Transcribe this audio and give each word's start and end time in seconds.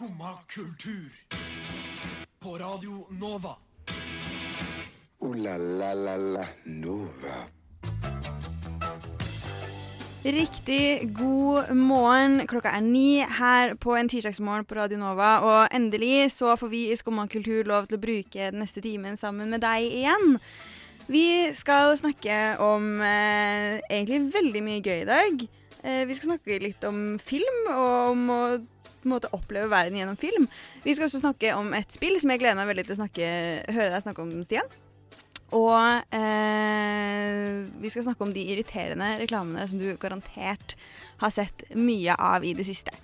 Skumma 0.00 0.30
kultur. 0.48 1.12
På 2.38 2.58
Radio 2.58 3.06
Nova. 3.20 3.56
O-la-la-la-la 5.18 6.46
Nova. 6.64 7.34
Riktig 10.24 11.12
god 11.18 11.74
morgen. 11.76 12.46
Klokka 12.46 12.72
er 12.78 12.80
ni 12.80 13.20
her 13.20 13.74
på 13.74 13.92
en 13.96 14.08
tirsdagsmorgen 14.08 14.64
på 14.64 14.74
Radio 14.74 14.96
Nova. 14.96 15.34
Og 15.44 15.76
endelig 15.76 16.32
så 16.32 16.56
får 16.56 16.72
vi 16.72 16.82
i 16.88 16.96
Skumma 16.96 17.28
kultur 17.28 17.68
lov 17.68 17.92
til 17.92 18.00
å 18.00 18.04
bruke 18.06 18.50
den 18.54 18.64
neste 18.64 18.80
timen 18.80 19.20
sammen 19.20 19.52
med 19.52 19.60
deg 19.60 19.84
igjen. 19.84 20.38
Vi 21.12 21.52
skal 21.52 21.92
snakke 22.00 22.56
om 22.56 23.02
eh, 23.04 23.84
egentlig 23.90 24.32
veldig 24.32 24.64
mye 24.64 24.80
gøy 24.80 25.00
i 25.02 25.08
dag. 25.12 25.48
Eh, 25.84 26.04
vi 26.08 26.16
skal 26.16 26.32
snakke 26.38 26.62
litt 26.64 26.88
om 26.88 27.18
film, 27.20 27.66
og 27.68 28.14
om 28.16 28.28
å 28.40 28.44
på 29.00 29.08
en 29.08 29.16
måte 29.16 29.32
oppleve 29.36 29.70
verden 29.72 29.98
gjennom 29.98 30.18
film. 30.20 30.46
Vi 30.84 30.94
skal 30.94 31.08
også 31.08 31.22
snakke 31.22 31.56
om 31.58 31.72
et 31.76 31.92
spill 31.94 32.20
som 32.20 32.32
jeg 32.32 32.42
gleder 32.42 32.60
meg 32.60 32.70
veldig 32.70 32.86
til 32.86 32.96
å 32.96 33.00
snakke, 33.02 33.32
høre 33.72 33.90
deg 33.94 34.06
snakke 34.06 34.24
om, 34.24 34.38
Stian. 34.46 34.78
Og 35.56 36.14
eh, 36.14 37.66
vi 37.82 37.90
skal 37.90 38.06
snakke 38.06 38.22
om 38.22 38.34
de 38.34 38.44
irriterende 38.52 39.16
reklamene 39.18 39.66
som 39.66 39.80
du 39.80 39.88
garantert 39.98 40.76
har 41.22 41.34
sett 41.34 41.66
mye 41.74 42.14
av 42.14 42.46
i 42.46 42.54
det 42.54 42.68
siste. 42.68 42.94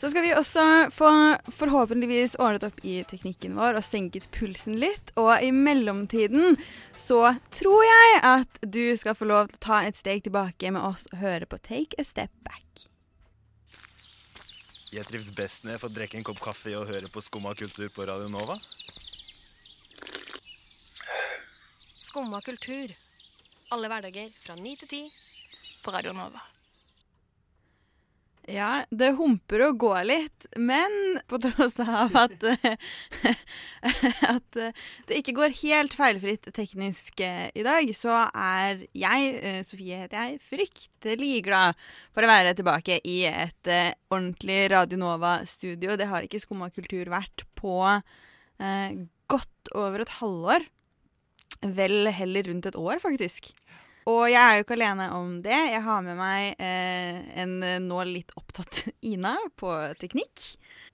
Så 0.00 0.10
skal 0.10 0.24
vi 0.26 0.34
også 0.36 0.64
få 0.92 1.10
forhåpentligvis 1.54 2.34
ordnet 2.42 2.66
opp 2.66 2.80
i 2.84 2.98
teknikken 3.08 3.54
vår 3.56 3.78
og 3.78 3.86
senket 3.86 4.26
pulsen 4.34 4.76
litt. 4.82 5.14
Og 5.20 5.32
i 5.40 5.52
mellomtiden 5.54 6.58
så 6.92 7.36
tror 7.54 7.86
jeg 7.86 8.18
at 8.34 8.58
du 8.66 8.82
skal 9.00 9.16
få 9.16 9.30
lov 9.30 9.48
til 9.48 9.60
å 9.62 9.66
ta 9.70 9.84
et 9.86 9.96
steg 9.96 10.26
tilbake 10.26 10.74
med 10.74 10.84
oss 10.84 11.06
og 11.12 11.22
høre 11.22 11.48
på 11.48 11.62
Take 11.62 11.96
a 11.96 12.04
Step 12.04 12.34
Back. 12.44 12.90
Jeg 14.94 15.08
trives 15.08 15.32
best 15.34 15.64
når 15.64 15.74
jeg 15.74 15.80
får 15.82 15.90
drikke 15.90 16.18
en 16.20 16.26
kopp 16.28 16.38
kaffe 16.38 16.70
og 16.78 16.86
høre 16.86 17.08
på 17.10 17.22
Skumma 17.24 17.50
kultur 17.58 17.88
på 17.90 18.04
Radio 18.06 18.28
Nova. 18.30 18.54
Skumma 22.04 22.38
kultur. 22.46 22.94
Alle 23.74 23.90
hverdager 23.90 24.30
fra 24.44 24.54
ni 24.54 24.76
til 24.78 24.92
ti 24.92 25.02
på 25.82 25.90
Radio 25.96 26.14
Nova. 26.14 26.53
Ja, 28.50 28.82
det 28.92 29.14
humper 29.16 29.62
og 29.70 29.78
går 29.80 30.02
litt, 30.04 30.46
men 30.60 31.16
på 31.30 31.38
tross 31.40 31.78
av 31.80 32.12
at, 32.20 32.42
at 34.34 34.58
det 35.08 35.20
ikke 35.20 35.36
går 35.38 35.54
helt 35.62 35.96
feilfritt 35.96 36.50
teknisk 36.52 37.22
eh, 37.24 37.48
i 37.56 37.64
dag, 37.64 37.88
så 37.96 38.26
er 38.28 38.84
jeg, 38.92 39.30
eh, 39.40 39.62
Sofie 39.64 40.02
heter 40.02 40.18
jeg, 40.28 40.42
fryktelig 40.44 41.32
glad 41.48 41.80
for 42.12 42.26
å 42.26 42.30
være 42.34 42.52
tilbake 42.58 43.00
i 43.00 43.22
et 43.30 43.72
eh, 43.72 43.96
ordentlig 44.12 44.60
Radio 44.74 45.00
Nova-studio. 45.00 45.96
Det 45.96 46.10
har 46.12 46.28
ikke 46.28 46.42
Skumma 46.42 46.68
kultur 46.74 47.08
vært 47.14 47.46
på 47.56 47.78
eh, 47.88 49.04
godt 49.32 49.72
over 49.72 50.04
et 50.04 50.16
halvår. 50.20 50.68
Vel 51.64 52.10
heller 52.12 52.50
rundt 52.50 52.68
et 52.68 52.76
år, 52.76 53.00
faktisk. 53.00 53.54
Og 54.10 54.26
jeg 54.28 54.40
er 54.40 54.58
jo 54.58 54.66
ikke 54.66 54.76
alene 54.76 55.08
om 55.16 55.38
det. 55.44 55.56
Jeg 55.72 55.80
har 55.86 56.04
med 56.04 56.18
meg 56.18 56.60
eh, 56.60 57.22
en 57.40 57.56
nå 57.86 58.02
litt 58.08 58.34
opptatt 58.36 58.84
Ina 59.12 59.36
på 59.56 59.72
teknikk. 60.00 60.44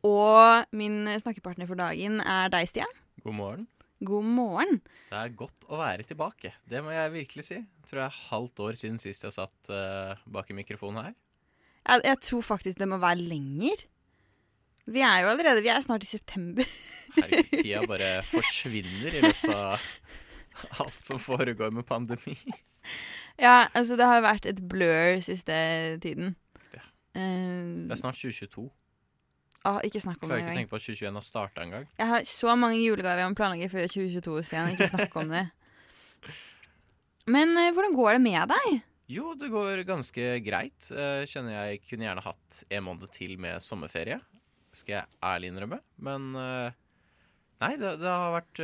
Og 0.06 0.70
min 0.77 1.03
snakkepartner 1.20 1.69
for 1.69 1.81
dagen 1.81 2.22
er 2.22 2.53
deg, 2.53 2.70
Stian. 2.70 2.98
God 3.25 3.36
morgen. 3.36 3.66
God 4.00 4.25
morgen. 4.25 4.78
Det 5.11 5.19
er 5.19 5.33
godt 5.36 5.66
å 5.69 5.77
være 5.77 6.06
tilbake. 6.08 6.55
Det 6.64 6.81
må 6.84 6.94
jeg 6.94 7.12
virkelig 7.19 7.44
si. 7.50 7.58
Jeg 7.58 7.91
tror 7.91 8.00
det 8.00 8.06
er 8.06 8.20
halvt 8.31 8.62
år 8.64 8.78
siden 8.81 9.03
sist 9.03 9.27
jeg 9.27 9.36
satt 9.36 9.72
eh, 9.75 10.22
bak 10.31 10.48
i 10.48 10.56
mikrofonen 10.56 11.11
her. 11.11 11.19
Jeg, 11.83 12.05
jeg, 12.06 12.20
tror 12.25 12.47
faktisk 12.47 12.81
det 12.81 12.88
må 12.88 13.00
være 13.03 13.20
lenger. 13.20 13.84
Vi 14.91 15.03
er 15.05 15.25
jo 15.25 15.34
allerede 15.34 15.62
Vi 15.64 15.69
er 15.72 15.83
snart 15.84 16.06
i 16.06 16.08
september. 16.08 16.72
Herregud, 17.19 17.53
tida 17.58 17.84
bare 17.92 18.11
forsvinner 18.31 19.19
i 19.19 19.22
løpet 19.27 19.53
av 19.53 20.81
alt 20.86 21.04
som 21.04 21.20
foregår 21.20 21.75
med 21.75 21.84
pandemi. 21.88 22.38
Ja, 23.41 23.71
altså 23.73 23.97
det 23.97 24.05
har 24.05 24.21
vært 24.21 24.45
et 24.51 24.59
blur 24.69 25.21
siste 25.25 25.55
tiden. 26.05 26.35
Ja. 26.75 26.83
Uh, 27.17 27.87
Det 27.89 27.95
er 27.97 28.01
snart 28.03 28.19
2022. 28.21 28.67
Å, 29.61 29.73
ikke 29.85 30.01
snakk 30.01 30.21
om 30.21 30.29
det 30.29 30.29
Klarer 30.29 30.41
ikke 30.41 30.51
engang. 30.51 30.59
tenke 30.61 30.73
på 30.73 30.79
at 30.81 30.85
2021 30.85 31.17
har 31.17 31.25
starta 31.25 31.65
engang. 31.65 31.87
Jeg 32.01 32.09
har 32.11 32.27
så 32.29 32.55
mange 32.57 32.81
julegaver 32.81 33.23
jeg 33.23 33.33
må 33.33 33.39
planlegge 33.41 33.71
før 33.73 33.89
2022, 33.93 34.37
Stian. 34.49 34.71
Ikke 34.75 34.89
snakk 34.93 35.17
om 35.21 35.33
det. 35.33 35.43
Men 37.35 37.53
uh, 37.57 37.71
hvordan 37.77 37.97
går 37.97 38.17
det 38.19 38.23
med 38.29 38.53
deg? 38.53 38.69
Jo, 39.11 39.33
det 39.41 39.49
går 39.53 39.83
ganske 39.89 40.29
greit. 40.45 40.93
Uh, 40.93 41.25
kjenner 41.29 41.57
jeg 41.57 41.83
kunne 41.89 42.07
gjerne 42.11 42.25
hatt 42.25 42.62
en 42.69 42.87
måned 42.87 43.12
til 43.17 43.37
med 43.41 43.65
sommerferie. 43.65 44.21
Skal 44.77 44.99
jeg 45.01 45.21
ærlig 45.27 45.49
innrømme. 45.51 45.81
Men 45.99 46.29
nei, 46.37 47.73
det, 47.81 47.97
det 47.99 48.07
har 48.07 48.37
vært 48.37 48.61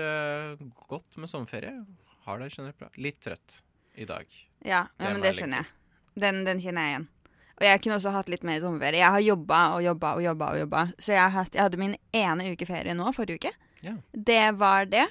godt 0.86 1.16
med 1.18 1.32
sommerferie. 1.32 1.80
Har 2.28 2.38
det 2.38 2.52
generelt 2.54 2.78
bra. 2.78 2.92
Litt 3.02 3.18
trøtt 3.26 3.56
i 3.96 4.06
dag. 4.08 4.26
Ja, 4.66 4.86
ja 5.00 5.10
men 5.12 5.22
det 5.24 5.34
skjønner 5.36 5.64
jeg. 5.64 5.72
Den, 6.16 6.44
den 6.46 6.60
kjenner 6.62 6.86
jeg 6.86 6.94
igjen. 6.94 7.08
Og 7.56 7.64
jeg 7.64 7.80
kunne 7.82 7.96
også 7.96 8.12
hatt 8.12 8.28
litt 8.28 8.44
mer 8.44 8.60
sommerferie. 8.60 9.00
Jeg 9.00 9.14
har 9.14 9.24
jobba 9.24 9.60
og 9.76 9.84
jobba 9.84 10.14
og 10.18 10.24
jobba. 10.24 10.48
og 10.52 10.58
jobba 10.60 10.82
Så 11.00 11.14
jeg, 11.14 11.32
har 11.32 11.52
jeg 11.52 11.62
hadde 11.62 11.80
min 11.80 11.94
ene 12.16 12.50
uke 12.52 12.68
ferie 12.68 12.96
nå, 12.96 13.12
forrige 13.16 13.40
uke. 13.40 13.52
Ja. 13.84 13.94
Det 14.12 14.44
var 14.60 14.88
det. 14.92 15.06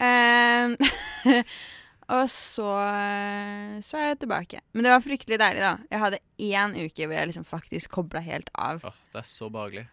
Eh, 0.00 0.72
og 2.16 2.24
så, 2.32 2.70
så 3.84 4.00
er 4.00 4.08
jeg 4.08 4.20
tilbake. 4.24 4.62
Men 4.72 4.88
det 4.88 4.94
var 4.94 5.04
fryktelig 5.04 5.40
deilig, 5.42 5.64
da. 5.66 5.74
Jeg 5.92 6.02
hadde 6.04 6.22
én 6.48 6.78
uke 6.80 7.04
hvor 7.04 7.18
jeg 7.18 7.30
liksom 7.32 7.48
faktisk 7.48 7.92
kobla 7.98 8.24
helt 8.24 8.48
av. 8.54 8.80
Åh, 8.86 9.02
det 9.12 9.20
er 9.20 9.28
så 9.28 9.50
behagelig. 9.52 9.84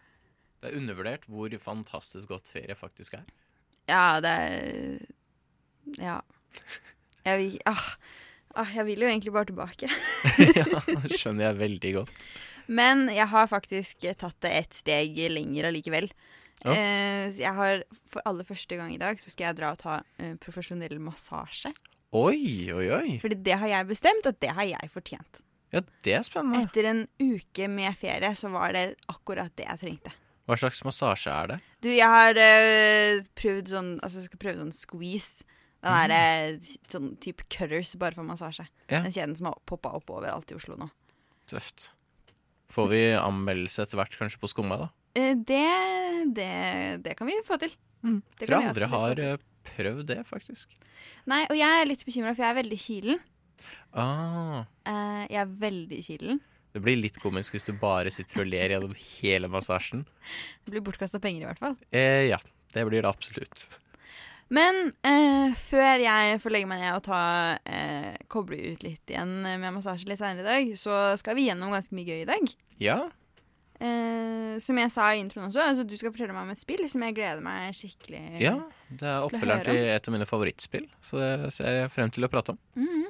Det 0.64 0.72
er 0.72 0.80
undervurdert 0.80 1.28
hvor 1.28 1.52
fantastisk 1.60 2.32
godt 2.32 2.54
ferie 2.54 2.76
faktisk 2.80 3.20
er. 3.20 3.28
Ja, 3.92 4.22
det 4.24 4.32
er 4.32 5.04
Ja. 6.00 6.22
Jeg 7.24 7.40
vil, 7.40 7.58
ah, 7.70 7.86
ah, 8.60 8.74
jeg 8.76 8.88
vil 8.90 9.06
jo 9.06 9.10
egentlig 9.12 9.34
bare 9.36 9.50
tilbake. 9.52 9.90
ja, 10.60 10.68
det 11.04 11.16
skjønner 11.16 11.50
jeg 11.50 11.60
veldig 11.62 11.94
godt. 12.00 12.28
Men 12.68 13.08
jeg 13.12 13.28
har 13.32 13.50
faktisk 13.52 14.06
tatt 14.20 14.40
det 14.44 14.54
et 14.62 14.78
steg 14.78 15.18
lenger 15.32 15.68
allikevel. 15.70 16.10
Ja. 16.64 16.76
Eh, 16.78 17.26
jeg 17.36 17.52
har 17.58 17.82
For 18.08 18.24
aller 18.30 18.48
første 18.48 18.78
gang 18.80 18.94
i 18.94 19.00
dag 19.02 19.20
så 19.20 19.34
skal 19.34 19.50
jeg 19.50 19.58
dra 19.58 19.74
og 19.74 19.82
ta 19.82 19.98
eh, 20.22 20.36
profesjonell 20.40 20.96
massasje. 21.04 21.74
Oi, 22.14 22.70
oi, 22.72 22.86
oi. 22.94 23.16
Fordi 23.20 23.40
det 23.42 23.58
har 23.60 23.72
jeg 23.72 23.90
bestemt, 23.90 24.28
at 24.30 24.38
det 24.44 24.54
har 24.54 24.68
jeg 24.70 24.92
fortjent. 24.94 25.42
Ja, 25.74 25.82
det 26.06 26.14
er 26.14 26.26
spennende. 26.28 26.68
Etter 26.68 26.86
en 26.92 27.02
uke 27.18 27.68
med 27.72 27.96
ferie 27.98 28.30
så 28.38 28.52
var 28.54 28.76
det 28.78 28.92
akkurat 29.10 29.50
det 29.58 29.66
jeg 29.66 29.82
trengte. 29.82 30.14
Hva 30.46 30.58
slags 30.60 30.84
massasje 30.86 31.34
er 31.34 31.50
det? 31.54 31.58
Du, 31.82 31.90
jeg 31.90 32.10
har 32.12 32.38
eh, 32.38 33.24
prøvd 33.40 33.72
sånn 33.72 33.92
Altså, 34.04 34.20
jeg 34.20 34.30
skal 34.30 34.42
prøve 34.44 34.60
sånn 34.60 34.76
squeeze. 34.76 35.48
Den 35.84 35.92
derre 36.00 36.20
sånn 36.92 37.10
type 37.20 37.44
cutters 37.52 37.94
bare 38.00 38.16
for 38.16 38.24
massasje. 38.28 38.66
Ja. 38.88 39.02
Den 39.04 39.12
kjeden 39.12 39.36
som 39.36 39.50
har 39.52 39.58
poppa 39.70 39.92
opp 39.98 40.10
overalt 40.16 40.52
i 40.54 40.56
Oslo 40.56 40.78
nå. 40.80 40.88
Tøft. 41.52 41.90
Får 42.74 42.88
vi 42.90 43.02
anmeldelse 43.20 43.84
etter 43.84 44.00
hvert 44.00 44.16
kanskje 44.18 44.40
på 44.42 44.50
Skumma, 44.50 44.78
da? 44.86 44.88
Eh, 45.20 45.36
det, 45.36 45.64
det, 46.34 46.48
det 47.06 47.18
kan 47.20 47.28
vi 47.30 47.36
få 47.46 47.60
til. 47.62 47.74
Det 48.04 48.48
Tror 48.48 48.56
jeg 48.64 48.70
aldri 48.72 48.88
har 48.96 49.20
eh, 49.28 49.44
prøvd 49.76 50.08
det, 50.10 50.22
faktisk. 50.28 50.72
Nei, 51.30 51.44
og 51.52 51.56
jeg 51.60 51.82
er 51.84 51.86
litt 51.92 52.02
bekymra, 52.08 52.34
for 52.34 52.44
jeg 52.48 52.56
er 52.56 52.58
veldig 52.64 52.80
kilen. 52.88 53.22
Ah, 53.94 54.64
Eh, 54.90 55.22
jeg 55.30 55.40
er 55.40 55.52
veldig 55.62 56.00
kilen. 56.04 56.40
det 56.74 56.82
blir 56.82 56.98
litt 56.98 57.20
komisk 57.22 57.54
hvis 57.54 57.64
du 57.68 57.72
bare 57.78 58.10
sitter 58.12 58.42
og 58.42 58.48
ler 58.50 58.74
gjennom 58.74 58.96
hele 58.98 59.48
massasjen. 59.52 60.02
Det 60.66 60.74
blir 60.74 60.82
bortkasta 60.84 61.20
penger, 61.22 61.44
i 61.46 61.48
hvert 61.52 61.62
fall. 61.62 61.78
Eh, 61.94 62.26
ja, 62.32 62.40
det 62.74 62.84
blir 62.90 63.04
det 63.06 63.10
absolutt. 63.12 63.68
Men 64.54 64.92
eh, 65.08 65.56
før 65.58 66.04
jeg 66.04 66.38
får 66.44 66.54
legge 66.54 66.70
meg 66.70 66.84
ned 66.84 67.00
og 67.00 67.04
ta, 67.08 67.24
eh, 67.66 68.14
koble 68.30 68.60
ut 68.74 68.86
litt 68.86 69.10
igjen 69.10 69.42
med 69.42 69.74
massasje 69.74 70.10
litt 70.10 70.22
senere 70.22 70.44
i 70.46 70.50
dag, 70.50 70.78
så 70.78 71.02
skal 71.18 71.40
vi 71.40 71.48
gjennom 71.48 71.74
ganske 71.74 71.96
mye 71.98 72.06
gøy 72.12 72.22
i 72.22 72.30
dag. 72.30 72.56
Ja, 72.84 73.00
Eh, 73.84 74.60
som 74.64 74.78
jeg 74.80 74.92
sa 74.94 75.10
i 75.12 75.20
introen 75.20 75.50
også, 75.50 75.64
altså 75.66 75.84
du 75.84 75.96
skal 76.00 76.14
fortelle 76.14 76.32
meg 76.36 76.46
om 76.46 76.52
et 76.54 76.62
spill 76.62 76.86
som 76.92 77.04
jeg 77.04 77.16
gleder 77.18 77.42
meg 77.44 77.74
skikkelig 77.76 78.22
ja. 78.40 78.54
Det 78.88 79.08
er 79.10 79.26
oppfølgeren 79.26 79.64
høre 79.66 79.74
til 79.74 79.90
et 79.96 80.08
av 80.08 80.14
mine 80.16 80.28
favorittspill, 80.30 80.86
så 81.04 81.20
det 81.20 81.50
ser 81.56 81.80
jeg 81.82 81.90
frem 81.92 82.14
til 82.14 82.28
å 82.28 82.30
prate 82.32 82.54
om. 82.54 82.62
Mhm. 82.80 83.10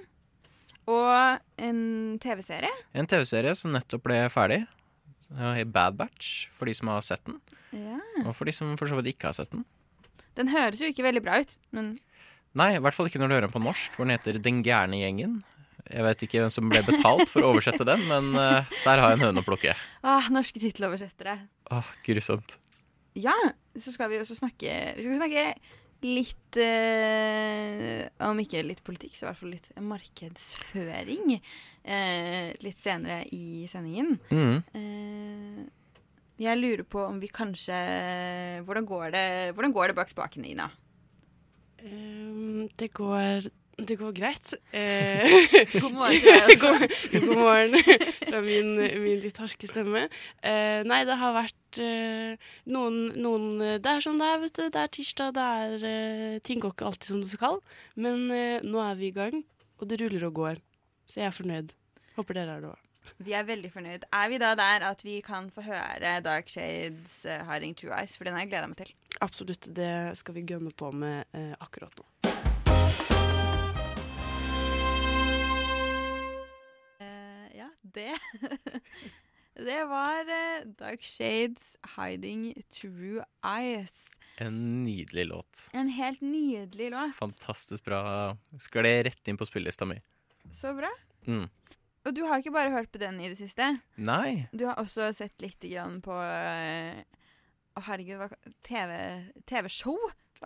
Og 0.93 1.59
en 1.63 1.83
TV-serie. 2.19 2.71
En 2.91 3.07
TV-serie 3.07 3.53
som 3.55 3.71
nettopp 3.71 4.03
ble 4.03 4.17
ferdig. 4.33 4.63
Bad 5.71 5.95
Batch, 5.95 6.49
for 6.51 6.67
de 6.67 6.73
som 6.75 6.89
har 6.91 6.99
sett 7.05 7.23
den. 7.23 7.37
Ja. 7.71 8.01
Og 8.25 8.33
for 8.35 8.49
de 8.49 8.51
som 8.51 8.73
for 8.77 8.91
så 8.91 8.97
vidt 8.99 9.13
ikke 9.13 9.29
har 9.29 9.37
sett 9.37 9.53
den. 9.53 9.63
Den 10.37 10.49
høres 10.53 10.81
jo 10.81 10.89
ikke 10.89 11.05
veldig 11.05 11.23
bra 11.25 11.39
ut, 11.43 11.57
men 11.75 11.95
Nei, 12.53 12.75
i 12.75 12.81
hvert 12.85 12.93
fall 12.93 13.07
ikke 13.09 13.17
når 13.17 13.31
du 13.31 13.33
hører 13.33 13.47
den 13.47 13.53
på 13.55 13.63
norsk, 13.63 13.95
hvor 13.97 14.05
den 14.05 14.13
heter 14.13 14.37
Den 14.37 14.59
gærne 14.65 14.99
gjengen. 14.99 15.39
Jeg 15.89 16.05
vet 16.05 16.25
ikke 16.25 16.43
hvem 16.43 16.51
som 16.53 16.67
ble 16.69 16.83
betalt 16.85 17.25
for 17.31 17.43
å 17.43 17.49
oversette 17.49 17.85
den, 17.87 18.03
men 18.07 18.29
uh, 18.37 18.69
der 18.85 19.01
har 19.01 19.13
jeg 19.13 19.19
en 19.19 19.25
høne 19.25 19.41
å 19.41 19.47
plukke. 19.47 19.73
Åh, 20.05 20.29
norske 20.33 20.61
titteloversettere. 20.61 21.33
Åh, 21.73 21.89
grusomt. 22.05 22.59
Ja, 23.17 23.33
så 23.77 23.93
skal 23.93 24.09
vi 24.09 24.17
også 24.17 24.33
snakke 24.37 24.71
Vi 24.97 25.03
skal 25.05 25.19
snakke 25.19 25.43
litt 26.03 26.57
eh, 26.57 28.01
Om 28.25 28.41
ikke 28.41 28.63
litt 28.65 28.81
politikk, 28.85 29.13
så 29.15 29.25
i 29.25 29.27
hvert 29.29 29.39
fall 29.39 29.53
litt 29.53 29.69
markedsføring. 29.91 31.37
Eh, 31.83 32.49
litt 32.65 32.81
senere 32.81 33.21
i 33.35 33.63
sendingen. 33.71 34.17
Mhm. 34.31 34.59
Eh, 34.73 35.63
Jeg 36.41 36.57
lurer 36.57 36.85
på 36.89 37.01
om 37.05 37.19
vi 37.21 37.29
kanskje 37.29 37.75
Hvordan 38.65 38.87
går 38.89 39.11
det, 39.13 39.25
hvordan 39.53 39.73
går 39.75 39.91
det 39.91 39.95
bak 39.99 40.09
spakene, 40.09 40.49
Ina? 40.49 40.69
Um, 41.83 42.69
det 42.79 42.93
går 42.93 43.49
Det 43.89 43.97
går 43.97 44.11
greit. 44.13 44.53
Eh, 44.71 45.25
God 45.81 45.95
morgen 45.97 46.19
til 46.21 46.29
deg 46.29 46.51
også. 46.53 46.59
god, 46.61 47.23
god 47.25 47.39
morgen 47.39 47.77
fra 48.29 48.41
min, 48.45 48.69
min 48.77 49.17
litt 49.23 49.39
harske 49.41 49.65
stemme. 49.67 50.03
Eh, 50.45 50.83
nei, 50.85 50.99
det 51.09 51.17
har 51.17 51.33
vært 51.33 51.79
eh, 51.81 52.37
noen, 52.69 52.99
noen 53.17 53.49
Det 53.81 53.89
er 53.95 54.05
som 54.05 54.19
det 54.21 54.29
er, 54.29 54.37
vet 54.45 54.53
du. 54.59 54.67
Det 54.69 54.83
er 54.83 54.93
tirsdag, 54.93 55.33
det 55.33 55.47
er 55.57 55.87
eh, 55.89 56.37
Ting 56.45 56.61
går 56.61 56.75
ikke 56.75 56.85
alltid 56.91 57.09
som 57.15 57.25
det 57.25 57.33
skal. 57.33 57.59
Men 57.97 58.29
eh, 58.29 58.61
nå 58.61 58.77
er 58.85 58.95
vi 59.01 59.09
i 59.09 59.17
gang, 59.17 59.41
og 59.81 59.89
det 59.89 59.99
ruller 60.03 60.29
og 60.29 60.37
går. 60.37 60.61
Så 61.09 61.23
jeg 61.23 61.31
er 61.31 61.37
fornøyd. 61.41 61.73
Håper 62.13 62.37
dere 62.37 62.59
er 62.59 62.63
det 62.67 62.75
òg. 62.75 62.92
Vi 63.23 63.35
er 63.37 63.45
veldig 63.47 63.71
fornøyd. 63.73 64.05
Er 64.13 64.29
vi 64.31 64.39
da 64.41 64.53
der 64.59 64.85
at 64.89 65.03
vi 65.05 65.19
kan 65.25 65.49
få 65.53 65.65
høre 65.65 66.19
Dark 66.25 66.51
Shades 66.51 67.23
uh, 67.25 67.43
Hiding 67.49 67.75
True 67.77 67.93
Eyes? 67.95 68.17
For 68.17 68.27
den 68.27 68.37
har 68.37 68.45
jeg 68.45 68.53
gleda 68.53 68.69
meg 68.71 68.79
til. 68.79 68.93
Absolutt. 69.21 69.69
Det 69.75 70.17
skal 70.19 70.37
vi 70.37 70.45
gønne 70.53 70.73
på 70.75 70.91
med 70.91 71.27
uh, 71.35 71.53
akkurat 71.63 71.93
nå. 71.99 72.07
Uh, 77.01 77.47
ja, 77.57 77.69
det 77.83 78.13
Det 79.53 79.83
var 79.85 80.25
eh, 80.33 80.63
Dark 80.65 81.03
Shades 81.05 81.75
Hiding 81.95 82.53
True 82.73 83.21
Eyes. 83.45 84.07
En 84.41 84.83
nydelig 84.83 85.27
låt. 85.29 85.69
En 85.73 85.89
helt 85.93 86.21
nydelig 86.21 86.89
låt. 86.91 87.15
Fantastisk 87.15 87.85
bra. 87.85 88.33
Skled 88.57 89.05
rett 89.05 89.29
inn 89.29 89.37
på 89.37 89.45
spillelista 89.45 89.85
mi. 89.85 89.99
Så 90.49 90.73
bra. 90.73 90.89
Mm. 91.27 91.45
Og 92.03 92.15
du 92.15 92.23
har 92.27 92.41
ikke 92.41 92.51
bare 92.55 92.73
hørt 92.73 92.91
på 92.91 92.99
den 92.99 93.19
i 93.23 93.29
det 93.31 93.37
siste. 93.39 93.69
Nei. 93.95 94.47
Du 94.51 94.65
har 94.67 94.79
også 94.81 95.07
sett 95.15 95.35
litt 95.43 95.63
grann 95.63 96.01
på 96.03 96.11
Å, 96.11 97.03
Å, 97.73 97.83
herregud, 97.87 98.19
hva 98.19 98.27
TV 98.67 98.97
TV-show? 99.49 99.95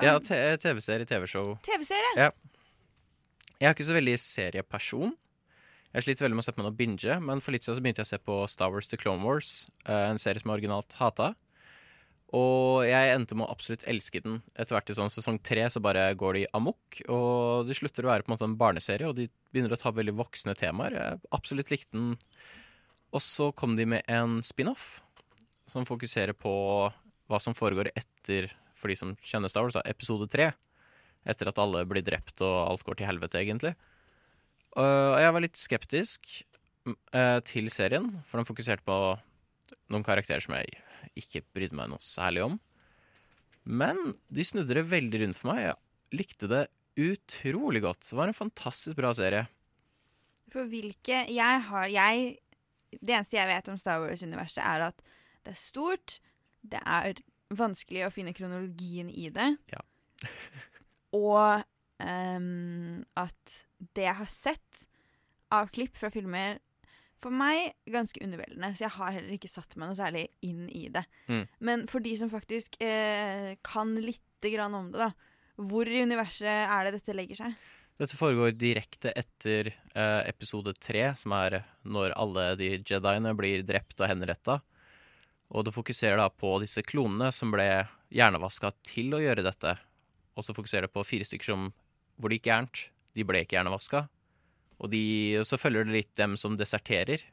Ja, 0.03 0.17
TV-serie, 0.21 1.07
TV-show. 1.09 1.55
TV-serie! 1.65 2.13
Ja. 2.19 2.29
Jeg 3.57 3.71
er 3.71 3.73
ikke 3.73 3.87
så 3.87 3.95
veldig 3.97 4.13
serieperson. 4.21 5.15
Jeg 5.95 6.05
sliter 6.05 6.27
veldig 6.27 6.37
med 6.37 6.43
å 6.43 6.45
se 6.45 6.53
på 6.53 6.61
noe 6.61 6.75
binge, 6.77 7.15
men 7.25 7.41
for 7.41 7.55
litt 7.55 7.65
siden 7.65 7.79
så 7.79 7.83
begynte 7.83 8.03
jeg 8.03 8.09
å 8.09 8.11
se 8.11 8.19
på 8.21 8.37
Star 8.51 8.69
Wars 8.69 8.89
The 8.91 8.99
Clone 9.01 9.25
Wars, 9.25 9.53
eh, 9.87 10.03
en 10.11 10.21
serie 10.21 10.43
som 10.43 10.51
jeg 10.51 10.59
originalt 10.59 10.93
hata. 10.99 11.31
Og 12.35 12.83
jeg 12.83 13.13
endte 13.13 13.37
med 13.39 13.47
å 13.47 13.53
absolutt 13.53 13.85
elske 13.87 14.19
den. 14.23 14.41
Etter 14.59 14.75
hvert 14.75 14.91
i 14.91 14.97
sånn 14.97 15.11
sesong 15.13 15.37
tre 15.39 15.63
så 15.71 15.79
bare 15.83 16.09
går 16.19 16.35
de 16.35 16.43
amok, 16.57 16.99
og 17.07 17.69
de 17.69 17.77
slutter 17.77 18.03
å 18.03 18.11
være 18.11 18.25
på 18.25 18.31
en 18.31 18.35
måte 18.35 18.47
en 18.49 18.57
barneserie, 18.59 19.07
og 19.07 19.15
de 19.15 19.29
begynner 19.53 19.71
å 19.71 19.79
ta 19.79 19.93
veldig 19.95 20.17
voksne 20.19 20.55
temaer. 20.59 20.97
Jeg 20.97 21.21
absolutt 21.37 21.71
likte 21.71 21.95
den. 21.95 22.15
Og 23.15 23.23
så 23.23 23.53
kom 23.55 23.77
de 23.79 23.87
med 23.87 24.03
en 24.11 24.41
spin-off 24.43 24.97
som 25.71 25.87
fokuserer 25.87 26.35
på 26.35 26.51
hva 27.27 27.39
som 27.43 27.55
foregår 27.55 27.93
etter, 27.95 28.51
for 28.75 28.91
de 28.91 28.99
som 28.99 29.15
kjenner 29.23 29.51
Star 29.51 29.63
Wars, 29.63 29.79
episode 29.87 30.27
tre 30.31 30.51
etter 31.27 31.49
at 31.49 31.59
alle 31.59 31.83
blir 31.87 32.05
drept 32.05 32.43
og 32.45 32.55
alt 32.63 32.85
går 32.87 32.99
til 32.99 33.09
helvete, 33.09 33.39
egentlig. 33.41 33.73
Og 34.77 35.17
jeg 35.19 35.33
var 35.33 35.43
litt 35.43 35.59
skeptisk 35.59 36.29
eh, 36.87 37.39
til 37.47 37.71
serien, 37.73 38.11
for 38.27 38.39
den 38.39 38.47
fokuserte 38.47 38.85
på 38.87 38.97
noen 39.91 40.05
karakterer 40.07 40.43
som 40.43 40.55
jeg 40.55 40.77
ikke 41.19 41.43
brydde 41.55 41.77
meg 41.77 41.91
noe 41.91 42.03
særlig 42.03 42.45
om. 42.47 42.57
Men 43.67 43.99
de 44.31 44.45
snudde 44.47 44.77
det 44.77 44.87
veldig 44.87 45.21
rundt 45.23 45.39
for 45.39 45.51
meg. 45.51 45.63
Jeg 45.65 46.21
likte 46.21 46.49
det 46.51 46.63
utrolig 46.97 47.83
godt. 47.83 48.07
Det 48.07 48.17
var 48.17 48.31
en 48.31 48.37
fantastisk 48.37 48.97
bra 48.97 49.11
serie. 49.15 49.45
For 50.53 50.69
hvilke 50.71 51.25
Jeg 51.27 51.63
har 51.67 51.89
jeg 51.91 52.37
Det 53.03 53.11
eneste 53.13 53.35
jeg 53.35 53.49
vet 53.49 53.69
om 53.69 53.77
Star 53.77 53.99
Wars-universet, 53.99 54.63
er 54.63 54.85
at 54.87 55.01
det 55.43 55.51
er 55.51 55.59
stort, 55.59 56.19
det 56.63 56.79
er 56.79 57.19
vanskelig 57.51 58.05
å 58.07 58.11
finne 58.11 58.33
kronologien 58.35 59.09
i 59.11 59.27
det, 59.31 59.47
Ja. 59.71 59.83
og 61.15 61.63
um, 61.99 63.03
at 63.19 63.57
det 63.77 64.07
jeg 64.07 64.17
har 64.21 64.31
sett 64.31 64.81
av 65.53 65.69
klipp 65.75 65.99
fra 65.99 66.09
filmer 66.11 66.57
for 67.23 67.33
meg 67.33 67.73
ganske 67.89 68.21
underveldende, 68.23 68.73
så 68.77 68.85
jeg 68.85 68.95
har 68.97 69.15
heller 69.15 69.37
ikke 69.37 69.49
satt 69.51 69.73
meg 69.77 69.89
noe 69.89 69.97
særlig 69.97 70.27
inn 70.45 70.67
i 70.69 70.85
det. 70.93 71.03
Mm. 71.31 71.43
Men 71.69 71.87
for 71.91 72.03
de 72.05 72.13
som 72.19 72.29
faktisk 72.31 72.77
eh, 72.83 73.55
kan 73.65 73.95
lite 74.01 74.53
grann 74.53 74.75
om 74.77 74.91
det, 74.93 75.07
da, 75.07 75.11
hvor 75.57 75.89
i 75.89 76.03
universet 76.05 76.45
er 76.67 76.87
det 76.87 76.99
dette 76.99 77.17
legger 77.17 77.41
seg? 77.41 77.57
Dette 77.97 78.17
foregår 78.17 78.53
direkte 78.53 79.09
etter 79.17 79.71
eh, 79.73 80.21
episode 80.29 80.75
tre, 80.77 81.09
som 81.17 81.33
er 81.33 81.63
når 81.81 82.13
alle 82.13 82.51
de 82.59 82.75
jediene 82.77 83.33
blir 83.37 83.65
drept 83.65 83.97
og 84.03 84.11
henretta. 84.11 84.59
Og 85.49 85.65
det 85.65 85.73
fokuserer 85.73 86.19
da 86.19 86.27
på 86.29 86.51
disse 86.61 86.83
klonene 86.85 87.31
som 87.33 87.49
ble 87.53 87.65
hjernevaska 88.13 88.69
til 88.85 89.15
å 89.17 89.23
gjøre 89.23 89.45
dette. 89.47 89.73
Og 90.37 90.45
så 90.45 90.53
fokuserer 90.53 90.85
det 90.85 90.93
på 90.93 91.05
fire 91.07 91.25
stykker 91.25 91.49
som, 91.49 91.71
hvor 92.21 92.29
det 92.29 92.37
gikk 92.37 92.51
gærent. 92.51 92.83
De 93.17 93.25
ble 93.25 93.41
ikke 93.41 93.57
hjernevaska. 93.57 94.05
Og 94.77 94.91
de, 94.93 95.41
så 95.47 95.57
følger 95.59 95.87
det 95.87 95.95
litt 95.95 96.13
dem 96.19 96.35
som 96.39 96.57
deserterer. 96.57 97.23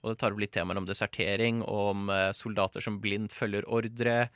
Og 0.00 0.12
det 0.12 0.20
tar 0.20 0.34
opp 0.34 0.40
litt 0.42 0.54
temaer 0.54 0.80
om 0.80 0.88
desertering, 0.88 1.60
og 1.62 1.82
om 1.92 2.12
eh, 2.12 2.30
soldater 2.36 2.82
som 2.84 2.98
blindt 3.02 3.34
følger 3.36 3.66
ordre, 3.68 4.30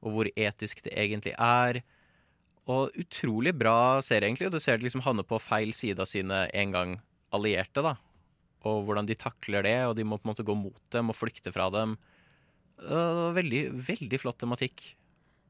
og 0.00 0.14
hvor 0.14 0.30
etisk 0.32 0.84
det 0.86 0.94
egentlig 0.96 1.34
er. 1.36 1.82
Og 2.70 2.94
utrolig 3.00 3.52
bra 3.58 3.98
serie, 4.04 4.28
egentlig. 4.28 4.48
Og 4.48 4.54
du 4.54 4.62
ser 4.62 4.78
det 4.78 4.86
liksom 4.86 5.04
havne 5.04 5.26
på 5.26 5.40
feil 5.42 5.74
side 5.76 6.00
av 6.00 6.08
sine 6.08 6.44
en 6.56 6.76
gang 6.76 6.94
allierte, 7.34 7.82
da. 7.84 7.96
Og 8.68 8.84
hvordan 8.86 9.08
de 9.08 9.16
takler 9.18 9.66
det, 9.66 9.76
og 9.88 9.96
de 9.98 10.06
må 10.06 10.20
på 10.20 10.28
en 10.28 10.32
måte 10.32 10.46
gå 10.46 10.56
mot 10.56 10.80
dem 10.94 11.12
og 11.12 11.18
flykte 11.18 11.52
fra 11.52 11.68
dem. 11.74 11.98
Det 12.80 13.04
var 13.20 13.36
veldig, 13.36 13.62
veldig 13.90 14.20
flott 14.22 14.40
tematikk. 14.40 14.92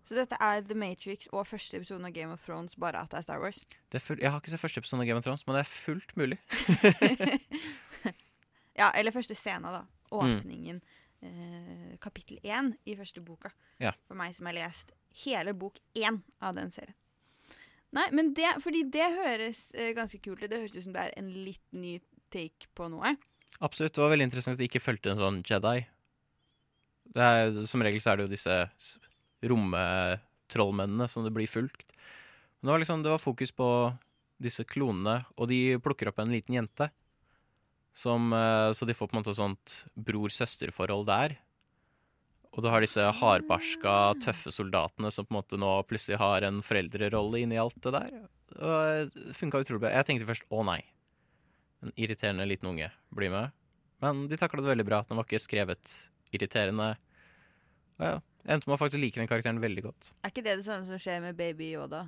Så 0.07 0.17
dette 0.17 0.37
er 0.41 0.63
The 0.65 0.77
Matrix 0.79 1.29
og 1.31 1.47
første 1.47 1.77
episode 1.77 2.07
av 2.07 2.15
Game 2.15 2.33
of 2.33 2.43
Thrones, 2.45 2.77
bare 2.81 3.03
at 3.05 3.13
det 3.13 3.21
er 3.21 3.27
Star 3.27 3.43
Wars? 3.43 3.63
Er 3.93 4.03
full, 4.03 4.21
jeg 4.23 4.33
har 4.33 4.41
ikke 4.41 4.53
sett 4.53 4.63
første 4.63 4.83
episode 4.83 5.05
av 5.05 5.11
Game 5.11 5.21
of 5.21 5.27
Thrones, 5.27 5.45
men 5.47 5.59
det 5.59 5.65
er 5.65 5.71
fullt 5.71 6.15
mulig. 6.19 6.39
ja, 8.81 8.89
eller 8.89 9.15
første 9.15 9.37
scena, 9.39 9.75
da. 9.81 9.83
Åpningen. 10.11 10.81
Eh, 11.21 11.93
kapittel 12.01 12.41
én 12.43 12.73
i 12.89 12.97
første 12.97 13.21
boka. 13.21 13.53
Ja. 13.83 13.93
For 14.09 14.17
meg 14.19 14.33
som 14.37 14.49
har 14.49 14.57
lest 14.57 14.95
hele 15.27 15.53
bok 15.55 15.77
én 15.99 16.23
av 16.41 16.57
den 16.57 16.73
serien. 16.75 16.97
Nei, 17.95 18.07
men 18.15 18.33
det, 18.39 18.47
fordi 18.63 18.85
det 18.89 19.09
høres 19.19 19.67
eh, 19.75 19.93
ganske 19.97 20.21
kult 20.23 20.43
ut. 20.45 20.51
Det 20.51 20.63
høres 20.63 20.77
ut 20.77 20.85
som 20.87 20.95
det 20.95 21.09
er 21.09 21.15
en 21.19 21.31
litt 21.45 21.65
ny 21.75 21.99
take 22.33 22.71
på 22.79 22.87
noe. 22.89 23.17
Absolutt. 23.59 23.97
Det 23.97 24.03
var 24.03 24.13
veldig 24.15 24.29
interessant 24.31 24.57
at 24.57 24.63
de 24.63 24.69
ikke 24.71 24.83
fulgte 24.83 25.13
en 25.13 25.21
sånn 25.21 25.41
Jedi. 25.47 25.81
Det 27.11 27.27
er, 27.27 27.51
som 27.67 27.83
regel 27.83 28.01
så 28.03 28.13
er 28.13 28.21
det 28.21 28.29
jo 28.29 28.33
disse 28.33 28.57
romtrollmennene 29.43 31.09
som 31.09 31.25
det 31.25 31.33
blir 31.35 31.51
fulgt. 31.51 31.93
Men 32.61 32.69
det 32.69 32.75
var 32.75 32.83
liksom, 32.85 33.05
det 33.05 33.13
var 33.15 33.23
fokus 33.23 33.53
på 33.57 33.69
disse 34.41 34.65
klonene, 34.69 35.21
og 35.37 35.51
de 35.51 35.79
plukker 35.83 36.11
opp 36.11 36.21
en 36.23 36.33
liten 36.33 36.57
jente. 36.57 36.91
Som, 37.93 38.33
eh, 38.33 38.71
så 38.73 38.87
de 38.87 38.95
får 38.95 39.11
på 39.11 39.17
en 39.17 39.23
måte 39.23 39.35
sånt 39.35 39.85
bror-søster-forhold 39.99 41.09
der. 41.09 41.37
Og 42.51 42.65
du 42.65 42.69
har 42.71 42.83
disse 42.83 43.03
hardbarska, 43.21 44.15
tøffe 44.23 44.51
soldatene 44.55 45.11
som 45.15 45.27
på 45.27 45.35
en 45.35 45.39
måte 45.39 45.59
nå 45.61 45.71
plutselig 45.87 46.19
har 46.19 46.47
en 46.47 46.63
foreldrerolle 46.67 47.45
inni 47.45 47.59
alt 47.61 47.79
det 47.83 47.93
der. 47.95 48.17
Det 48.51 49.35
funka 49.39 49.63
utrolig 49.63 49.85
bra. 49.85 49.93
Jeg 49.95 50.09
tenkte 50.09 50.27
først 50.31 50.49
å 50.51 50.65
nei, 50.67 50.81
en 51.85 51.95
irriterende 51.95 52.47
liten 52.49 52.73
unge 52.73 52.91
blir 53.15 53.31
med. 53.31 53.55
Men 54.03 54.27
de 54.31 54.39
takla 54.41 54.63
det 54.65 54.73
veldig 54.73 54.89
bra. 54.89 55.03
Den 55.07 55.21
var 55.21 55.29
ikke 55.29 55.43
skrevet 55.43 55.95
irriterende. 56.35 56.95
Og 58.01 58.07
ja, 58.07 58.19
endte 58.47 58.69
med 58.69 58.77
å 58.77 58.81
faktisk 58.81 59.01
like 59.03 59.21
den 59.21 59.29
karakteren 59.31 59.61
veldig 59.63 59.83
godt. 59.89 60.13
Er 60.25 60.33
ikke 60.33 60.45
det 60.47 60.57
det 60.61 60.65
samme 60.67 60.87
som 60.89 60.99
skjer 61.01 61.21
med 61.25 61.37
Baby 61.39 61.73
Yoda? 61.75 62.07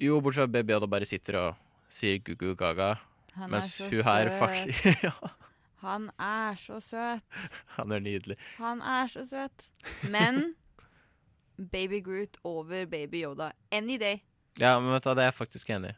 Jo, 0.00 0.20
bortsett 0.20 0.46
fra 0.46 0.52
Baby 0.58 0.72
Yoda 0.76 0.88
bare 0.90 1.08
sitter 1.08 1.38
og 1.40 1.56
sier 1.92 2.18
gu-gu 2.24 2.54
gaga, 2.58 2.96
Han 3.36 3.50
mens 3.52 3.68
er 3.80 3.84
så 3.84 3.90
hun 3.92 4.04
her 4.08 4.30
søt. 4.30 4.38
faktisk 4.40 4.86
Ja, 5.06 5.12
Han 5.84 6.10
er 6.18 6.56
så 6.60 6.80
søt. 6.80 7.22
han 7.76 7.92
er 7.92 8.00
nydelig. 8.00 8.36
Han 8.58 8.80
er 8.82 9.06
så 9.12 9.24
søt. 9.28 9.68
Men 10.10 10.54
Baby 11.56 12.00
Groot 12.04 12.36
over 12.44 12.86
Baby 12.86 13.22
Yoda 13.24 13.52
any 13.72 13.96
day. 13.98 14.22
Ja, 14.58 14.78
men 14.80 14.92
vet 14.92 15.04
du 15.04 15.10
hva, 15.10 15.14
det 15.16 15.24
er 15.26 15.30
jeg 15.30 15.36
faktisk 15.38 15.70
enig 15.76 15.92
i. 15.92 15.96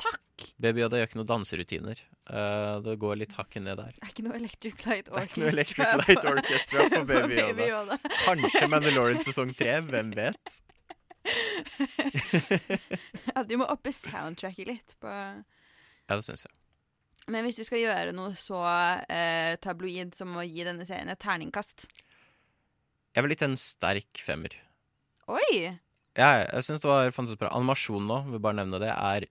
Takk! 0.00 0.50
Baby 0.58 0.82
Yoda 0.84 0.98
gjør 1.00 1.08
ikke 1.10 1.18
noen 1.20 1.30
danserutiner. 1.30 2.02
Eh, 2.30 2.76
det 2.84 2.92
går 3.02 3.14
litt 3.18 3.32
hakket 3.34 3.62
ned 3.64 3.74
der. 3.80 3.90
Det 3.96 4.04
er 4.06 4.10
ikke 4.12 4.22
noe 4.28 4.36
Electric 4.38 4.84
Light 4.86 5.08
Det 5.08 5.10
er 5.10 5.14
Orchestra. 5.18 5.26
ikke 5.26 5.40
noe 5.42 5.50
Electric 5.50 5.88
Light 6.06 6.24
Orchestra 6.32 6.78
på 6.92 7.00
Baby 7.10 7.34
Yoda. 7.40 7.64
Yoda. 7.72 7.96
Kanskje 8.22 8.68
Mandalorian 8.74 9.18
sesong 9.26 9.50
tre, 9.58 9.74
hvem 9.88 10.12
vet? 10.14 10.44
ja, 13.34 13.42
de 13.44 13.58
må 13.60 13.66
oppe 13.68 13.92
soundtracket 13.92 14.68
litt 14.70 14.94
på 15.02 15.10
Ja, 15.10 16.16
det 16.16 16.24
syns 16.26 16.46
jeg. 16.46 16.54
Men 17.30 17.44
hvis 17.46 17.58
du 17.60 17.64
skal 17.66 17.82
gjøre 17.82 18.14
noe 18.16 18.32
så 18.38 18.60
eh, 19.12 19.54
tabloid 19.62 20.14
som 20.16 20.32
å 20.40 20.44
gi 20.46 20.64
denne 20.66 20.86
serien 20.88 21.10
et 21.12 21.20
terningkast 21.20 21.84
Jeg 23.14 23.22
vil 23.26 23.34
gitt 23.34 23.44
en 23.46 23.58
sterk 23.60 24.22
femmer. 24.22 24.54
Oi! 25.30 25.74
Ja, 26.18 26.30
jeg 26.46 26.64
syns 26.66 26.82
det 26.82 26.90
var 26.90 27.12
fantastisk 27.14 27.42
bra. 27.42 27.52
Animasjonen 27.58 28.08
nå, 28.10 28.18
vil 28.32 28.42
bare 28.42 28.58
nevne 28.62 28.80
det, 28.82 28.90
er 28.94 29.26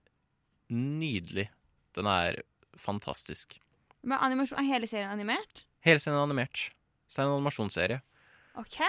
nydelig. 0.72 1.48
Den 1.96 2.08
er 2.08 2.38
fantastisk. 2.80 3.58
Men 4.02 4.20
animasjon, 4.24 4.60
er 4.62 4.68
hele 4.68 4.88
serien 4.88 5.12
animert? 5.12 5.64
Hele 5.84 6.00
serien 6.00 6.18
er 6.18 6.28
animert. 6.28 6.70
Så 7.06 7.20
det 7.20 7.24
er 7.24 7.28
en 7.28 7.36
animasjonsserie. 7.38 8.00
OK. 8.60 8.80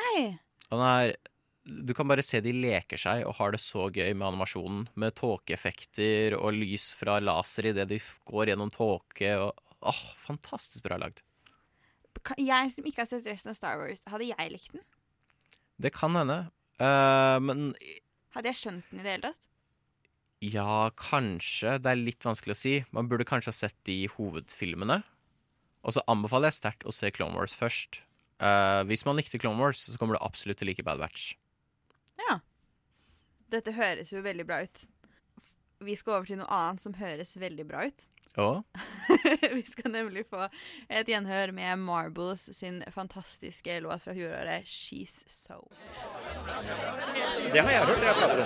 Og 0.71 0.79
den 0.79 0.88
er 0.88 1.13
Du 1.62 1.93
kan 1.93 2.07
bare 2.10 2.24
se 2.25 2.39
de 2.41 2.55
leker 2.57 2.98
seg 2.98 3.21
og 3.29 3.36
har 3.38 3.51
det 3.53 3.60
så 3.62 3.86
gøy 3.93 4.15
med 4.15 4.31
animasjonen. 4.31 4.88
Med 4.98 5.13
tåkeeffekter 5.19 6.33
og 6.39 6.55
lys 6.57 6.91
fra 6.98 7.19
laser 7.21 7.69
idet 7.69 7.86
de 7.91 8.00
går 8.25 8.50
gjennom 8.53 8.71
tåke. 8.74 9.36
Og, 9.38 9.67
åh, 9.86 10.01
fantastisk 10.17 10.88
bra 10.88 10.98
lagd. 11.01 11.21
Jeg 12.38 12.74
som 12.74 12.86
ikke 12.86 13.03
har 13.03 13.10
sett 13.10 13.29
resten 13.29 13.53
av 13.53 13.57
Star 13.57 13.77
Wars, 13.81 14.01
hadde 14.10 14.27
jeg 14.29 14.51
likt 14.53 14.74
den? 14.74 14.83
Det 15.81 15.93
kan 15.95 16.17
hende. 16.17 16.43
Uh, 16.81 17.38
men 17.41 17.71
Hadde 18.33 18.51
jeg 18.51 18.60
skjønt 18.62 18.91
den 18.91 19.01
i 19.01 19.05
det 19.05 19.15
hele 19.15 19.31
tatt? 19.31 19.50
Ja, 20.41 20.89
kanskje. 20.98 21.75
Det 21.77 21.91
er 21.91 22.00
litt 22.00 22.25
vanskelig 22.25 22.55
å 22.55 22.57
si. 22.57 22.75
Man 22.95 23.10
burde 23.12 23.27
kanskje 23.29 23.51
ha 23.51 23.57
sett 23.57 23.77
de 23.86 24.07
hovedfilmene. 24.15 25.01
Og 25.86 25.93
så 25.95 26.01
anbefaler 26.10 26.50
jeg 26.50 26.57
sterkt 26.57 26.86
å 26.86 26.93
se 26.93 27.12
Clone 27.13 27.38
Wars 27.38 27.53
først. 27.57 28.01
Uh, 28.41 28.81
hvis 28.89 29.05
man 29.05 29.19
likte 29.19 29.38
Clone 29.41 29.62
Wars, 29.62 29.83
så 29.86 30.00
kommer 30.01 30.17
du 30.17 30.24
absolutt 30.25 30.57
til 30.62 30.65
å 30.65 30.71
like 30.71 30.86
Bad 30.86 31.01
Batch. 31.01 31.36
Ja. 32.24 32.39
Dette 33.53 33.75
høres 33.77 34.13
jo 34.13 34.24
veldig 34.25 34.48
bra 34.50 34.63
ut. 34.65 34.86
Vi 35.82 35.96
skal 35.98 36.20
over 36.20 36.28
til 36.30 36.38
noe 36.42 36.50
annet 36.54 36.84
som 36.84 36.94
høres 36.98 37.34
veldig 37.42 37.66
bra 37.70 37.86
ut. 37.90 38.08
Ja. 38.38 38.64
Vi 39.58 39.64
skal 39.68 39.92
nemlig 39.92 40.26
få 40.30 40.46
et 40.88 41.10
gjenhør 41.10 41.52
med 41.56 41.82
Marbles 41.82 42.50
sin 42.56 42.84
fantastiske 42.94 43.80
låt 43.84 44.02
fra 44.06 44.14
fjoråret 44.16 44.64
'She's 44.64 45.24
So'. 45.28 45.68
Det 47.54 47.62
har 47.62 47.72
jeg 47.72 47.86
hørt. 47.86 48.04
Jeg 48.04 48.16
prater 48.16 48.38
om 48.38 48.46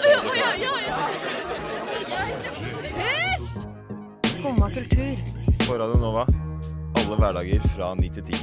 Skumma 4.26 4.70
kultur. 4.70 5.16
På 5.68 5.74
Radio 5.78 5.98
Nova. 6.02 6.26
Alle 6.96 7.16
hverdager 7.16 7.62
fra 7.76 7.94
9 7.96 8.10
til 8.10 8.24
10. 8.24 8.36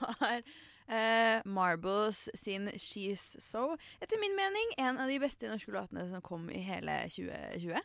var 0.00 0.42
eh, 0.88 1.42
Marbles 1.44 2.28
sin 2.34 2.68
'She's 2.68 3.36
So'. 3.42 3.76
Etter 4.00 4.20
min 4.20 4.36
mening 4.36 4.74
en 4.78 4.98
av 4.98 5.08
de 5.08 5.18
beste 5.22 5.50
norske 5.50 5.74
låtene 5.74 6.06
som 6.10 6.22
kom 6.22 6.50
i 6.50 6.62
hele 6.62 7.02
2020. 7.08 7.80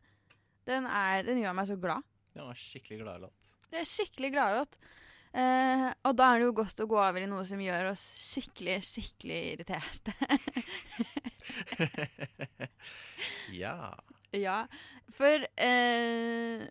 Den, 0.70 0.86
er, 0.86 1.24
den 1.26 1.42
gjør 1.42 1.58
meg 1.58 1.68
så 1.68 1.76
glad. 1.76 2.06
det 2.34 2.46
var 2.46 2.56
skikkelig 2.56 3.04
glad 3.04 3.28
låt. 3.28 3.56
Det 3.72 3.80
er 3.80 3.88
skikkelig 3.88 4.34
gladlåt. 4.34 4.76
Eh, 5.32 5.86
og 6.04 6.16
da 6.20 6.26
er 6.28 6.42
det 6.42 6.48
jo 6.50 6.56
godt 6.60 6.82
å 6.84 6.90
gå 6.92 6.98
over 7.00 7.24
i 7.24 7.30
noe 7.32 7.46
som 7.48 7.62
gjør 7.64 7.94
oss 7.94 8.02
skikkelig, 8.20 8.82
skikkelig 8.84 9.38
irriterte. 9.54 10.12
ja. 13.62 13.94
ja, 14.36 14.58
for 15.16 15.48
eh, 15.56 16.66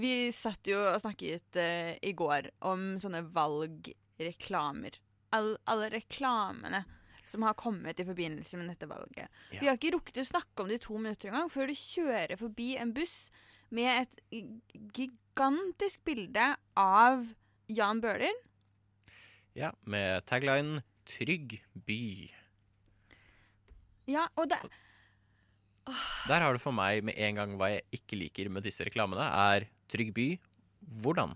vi 0.00 0.12
satt 0.32 0.72
jo 0.72 0.80
og 0.80 1.02
snakket 1.04 1.60
eh, 1.60 1.92
i 2.00 2.14
går 2.16 2.48
om 2.70 2.94
sånne 3.02 3.26
valgreklamer. 3.34 4.96
All, 5.36 5.56
alle 5.68 5.90
reklamene 5.92 6.84
som 7.28 7.44
har 7.44 7.56
kommet 7.60 8.00
i 8.00 8.06
forbindelse 8.08 8.56
med 8.56 8.70
dette 8.72 8.88
valget. 8.88 9.28
Ja. 9.52 9.60
Vi 9.60 9.68
har 9.68 9.76
ikke 9.76 9.92
rukket 9.98 10.22
å 10.22 10.26
snakke 10.30 10.64
om 10.64 10.70
det 10.70 10.78
i 10.80 10.84
to 10.86 10.96
minutter 10.96 11.28
engang 11.28 11.50
før 11.52 11.68
du 11.68 11.76
kjører 11.76 12.40
forbi 12.40 12.70
en 12.80 12.94
buss 12.96 13.28
med 13.74 14.06
et 14.06 14.22
gigantisk 14.96 16.04
bilde 16.08 16.54
av 16.80 17.26
Jan 17.68 18.00
Bøhler. 18.00 18.32
ja, 19.58 19.72
med 19.84 20.24
taglinen 20.24 20.82
'Trygg 21.08 21.58
by'. 21.74 22.30
Ja, 24.06 24.28
og 24.36 24.48
det 24.48 24.58
Der 26.28 26.40
har 26.40 26.52
du 26.52 26.58
for 26.60 26.72
meg 26.72 27.02
med 27.04 27.16
en 27.16 27.34
gang 27.34 27.56
hva 27.56 27.70
jeg 27.72 27.82
ikke 27.92 28.16
liker 28.16 28.48
med 28.52 28.62
disse 28.62 28.84
reklamene, 28.84 29.24
er 29.24 29.68
'Trygg 29.88 30.12
by'. 30.14 30.38
Hvordan? 31.02 31.34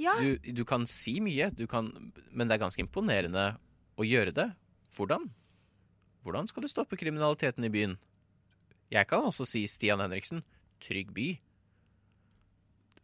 Ja, 0.00 0.14
Du, 0.20 0.38
du 0.40 0.64
kan 0.64 0.86
si 0.88 1.18
mye, 1.20 1.50
du 1.52 1.66
kan, 1.70 1.90
men 2.32 2.48
det 2.48 2.56
er 2.56 2.64
ganske 2.64 2.82
imponerende 2.82 3.52
å 4.00 4.06
gjøre 4.06 4.32
det. 4.36 4.48
Hvordan? 4.96 5.28
Hvordan 6.24 6.48
skal 6.50 6.64
du 6.64 6.70
stoppe 6.72 6.98
kriminaliteten 7.00 7.64
i 7.64 7.72
byen? 7.72 7.98
Jeg 8.90 9.06
kan 9.10 9.24
også 9.28 9.46
si 9.46 9.66
Stian 9.70 10.02
Henriksen. 10.02 10.42
Trygg 10.82 11.12
by. 11.14 11.28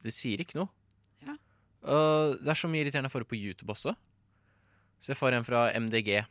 Det 0.06 0.12
sier 0.14 0.40
ikke 0.42 0.58
noe. 0.58 0.70
Ja. 1.26 1.36
Uh, 1.84 2.34
det 2.40 2.50
er 2.52 2.58
så 2.58 2.70
mye 2.70 2.82
irriterende 2.84 3.10
jeg 3.10 3.16
får 3.16 3.28
på 3.30 3.38
YouTube 3.38 3.72
også. 3.74 3.94
Så 5.02 5.12
jeg 5.12 5.20
får 5.20 5.36
en 5.36 5.46
fra 5.46 5.68
MDG, 5.76 6.24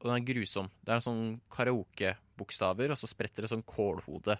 og 0.00 0.08
den 0.08 0.16
er 0.16 0.26
grusom. 0.26 0.70
Det 0.86 0.94
er 0.94 1.04
sånn 1.04 1.40
karaoke-bokstaver, 1.52 2.94
og 2.94 2.98
så 3.00 3.10
spretter 3.10 3.44
det 3.44 3.50
sånn 3.52 3.64
kålhode 3.66 4.38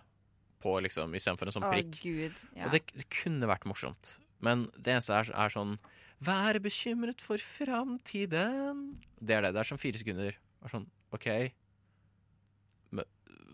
på, 0.62 0.74
liksom, 0.86 1.12
istedenfor 1.18 1.50
en 1.50 1.56
sånn 1.56 1.66
prikk. 1.66 1.96
å 1.98 2.04
gud. 2.06 2.44
Ja. 2.54 2.68
Og 2.68 2.76
det, 2.76 2.84
det 2.94 3.08
kunne 3.12 3.48
vært 3.50 3.66
morsomt. 3.68 4.16
Men 4.44 4.66
det 4.76 4.96
eneste 4.96 5.16
er, 5.16 5.32
er 5.44 5.52
sånn 5.54 5.76
Vær 6.22 6.54
bekymret 6.62 7.18
for 7.24 7.42
framtiden. 7.42 8.82
Det 9.18 9.34
er 9.34 9.42
det. 9.42 9.56
Det 9.56 9.58
er 9.58 9.66
sånn 9.72 9.80
fire 9.82 9.98
sekunder. 9.98 10.36
Det 10.36 10.68
er 10.68 10.70
sånn, 10.70 10.84
OK. 11.16 11.28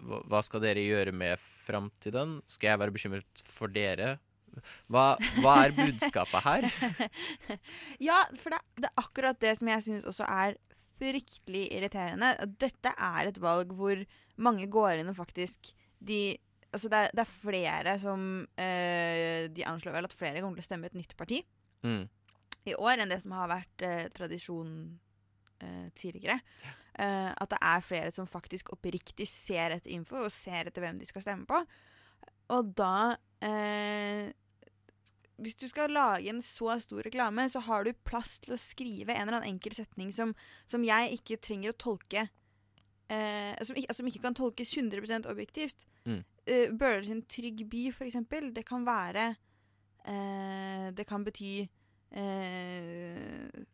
Hva, 0.08 0.40
skal 0.44 0.62
dere 0.62 0.84
gjøre 0.84 1.14
med 1.16 1.40
framtiden? 1.40 2.38
Skal 2.50 2.72
jeg 2.72 2.80
være 2.82 2.94
bekymret 2.94 3.42
for 3.48 3.72
dere? 3.72 4.18
Hva, 4.92 5.14
hva 5.40 5.54
er 5.64 5.74
budskapet 5.76 6.44
her? 6.44 6.68
ja, 8.08 8.20
for 8.36 8.52
det, 8.54 8.60
det 8.78 8.90
er 8.90 9.02
akkurat 9.02 9.40
det 9.40 9.54
som 9.58 9.72
jeg 9.72 9.86
syns 9.86 10.08
også 10.08 10.28
er 10.28 10.58
fryktelig 10.98 11.66
irriterende. 11.72 12.34
Dette 12.60 12.92
er 12.92 13.30
et 13.30 13.40
valg 13.42 13.72
hvor 13.78 14.02
mange 14.36 14.68
går 14.70 15.00
inn 15.00 15.10
og 15.12 15.18
faktisk 15.18 15.72
de 15.98 16.36
Altså 16.78 16.90
det 16.92 16.98
er, 17.02 17.12
det 17.18 17.24
er 17.24 17.34
flere 17.42 17.94
som 17.98 18.22
eh, 18.54 19.48
De 19.50 19.64
anslår 19.66 19.96
vel 19.98 20.06
at 20.06 20.14
flere 20.14 20.42
kommer 20.44 20.60
til 20.60 20.66
å 20.68 20.70
stemme 20.70 20.86
et 20.90 20.98
nytt 20.98 21.16
parti 21.18 21.42
Mm. 21.82 22.08
i 22.66 22.72
år 22.74 22.98
enn 22.98 23.10
det 23.12 23.20
som 23.22 23.30
har 23.36 23.50
vært 23.50 23.82
eh, 23.86 24.08
tradisjon 24.10 24.70
eh, 25.62 25.84
tidligere. 25.94 26.40
Eh, 26.98 27.28
at 27.30 27.52
det 27.52 27.58
er 27.62 27.84
flere 27.86 28.10
som 28.10 28.26
faktisk 28.26 28.72
oppriktig 28.74 29.28
ser 29.30 29.76
etter 29.76 29.92
info 29.94 30.24
og 30.24 30.32
ser 30.34 30.66
etter 30.66 30.82
hvem 30.82 30.98
de 30.98 31.06
skal 31.06 31.22
stemme 31.22 31.46
på. 31.46 31.60
Og 32.56 32.72
da 32.74 33.14
eh, 33.46 34.32
Hvis 35.38 35.54
du 35.60 35.68
skal 35.70 35.94
lage 35.94 36.32
en 36.32 36.42
så 36.42 36.74
stor 36.82 37.06
reklame, 37.06 37.46
så 37.48 37.62
har 37.62 37.86
du 37.86 37.92
plass 38.02 38.40
til 38.42 38.56
å 38.56 38.58
skrive 38.58 39.14
en 39.14 39.28
eller 39.28 39.38
annen 39.38 39.54
enkel 39.54 39.78
setning 39.78 40.10
som, 40.10 40.34
som 40.66 40.82
jeg 40.82 41.14
ikke 41.20 41.38
trenger 41.38 41.70
å 41.70 41.78
tolke 41.78 42.26
eh, 43.06 43.54
som, 43.62 43.78
ikke, 43.78 43.94
som 43.94 44.10
ikke 44.10 44.24
kan 44.26 44.34
tolkes 44.34 44.74
100% 44.74 45.30
objektivt. 45.30 45.86
Mm. 46.08 46.24
Uh, 46.48 46.72
Bøler 46.78 47.02
sin 47.04 47.22
'Trygg 47.22 47.64
by', 47.68 47.92
for 47.92 48.04
eksempel, 48.08 48.52
det 48.56 48.64
kan 48.66 48.86
være 48.86 49.34
uh, 50.08 50.90
Det 50.96 51.06
kan 51.06 51.24
bety 51.24 51.68
uh, 52.16 53.64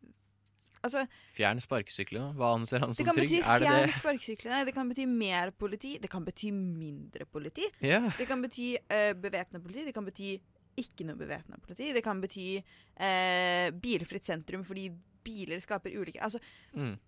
Altså, 0.85 1.01
Fjern 1.33 1.57
sparkesyklene. 1.63 2.33
Hva 2.37 2.51
anser 2.59 2.83
han 2.83 2.91
som 2.93 3.07
trygg? 3.09 3.31
Er 3.41 3.57
det 3.57 3.65
fjern 3.65 3.87
det? 3.87 3.93
sparkesyklene, 3.95 4.59
det 4.67 4.73
kan 4.75 4.89
bety 4.91 5.07
mer 5.09 5.49
politi, 5.57 5.95
det 5.97 6.09
kan 6.13 6.25
bety 6.27 6.51
mindre 6.53 7.25
politi. 7.25 7.65
Yeah. 7.81 8.05
Det 8.19 8.27
kan 8.29 8.43
bety 8.43 8.75
uh, 8.83 9.13
bevæpna 9.17 9.59
politi, 9.63 9.85
det 9.87 9.95
kan 9.97 10.05
bety 10.05 10.35
ikke 10.77 11.07
noe 11.07 11.17
bevæpna 11.17 11.57
politi. 11.63 11.89
Det 11.95 12.03
kan 12.05 12.21
bety 12.21 12.59
uh, 12.59 13.71
bilfritt 13.81 14.27
sentrum 14.29 14.61
fordi 14.67 14.91
biler 15.25 15.57
skaper 15.63 15.95
ulykker. 15.97 16.21
Altså, 16.21 16.39
Mm. 16.75 16.99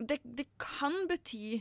det, 0.00 0.16
det 0.24 0.46
kan 0.58 0.96
bety 1.10 1.60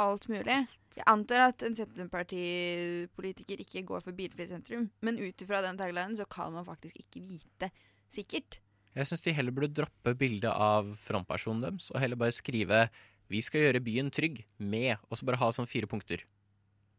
alt 0.00 0.28
mulig. 0.32 0.58
Jeg 0.96 1.06
antar 1.10 1.48
at 1.48 1.62
en 1.66 1.76
Senterpartipolitiker 1.76 3.62
ikke 3.64 3.84
går 3.88 4.04
for 4.04 4.16
bilfritt 4.16 4.52
sentrum, 4.52 4.88
men 5.04 5.20
ut 5.20 5.44
ifra 5.44 5.62
den 5.64 5.80
taglinen 5.80 6.16
så 6.18 6.26
kan 6.30 6.52
man 6.54 6.66
faktisk 6.66 6.98
ikke 7.00 7.24
vite 7.26 7.70
sikkert. 8.12 8.60
Jeg 8.92 9.08
syns 9.08 9.24
de 9.24 9.32
heller 9.32 9.54
burde 9.56 9.72
droppe 9.72 10.12
bildet 10.18 10.52
av 10.52 10.88
frontpersonen 11.00 11.64
deres, 11.64 11.90
og 11.92 12.00
heller 12.02 12.20
bare 12.20 12.32
skrive 12.36 12.88
'Vi 13.28 13.40
skal 13.40 13.60
gjøre 13.60 13.80
byen 13.80 14.10
trygg', 14.10 14.44
med, 14.58 14.98
og 15.08 15.16
så 15.16 15.24
bare 15.24 15.40
ha 15.40 15.48
sånn 15.48 15.68
fire 15.68 15.86
punkter. 15.86 16.24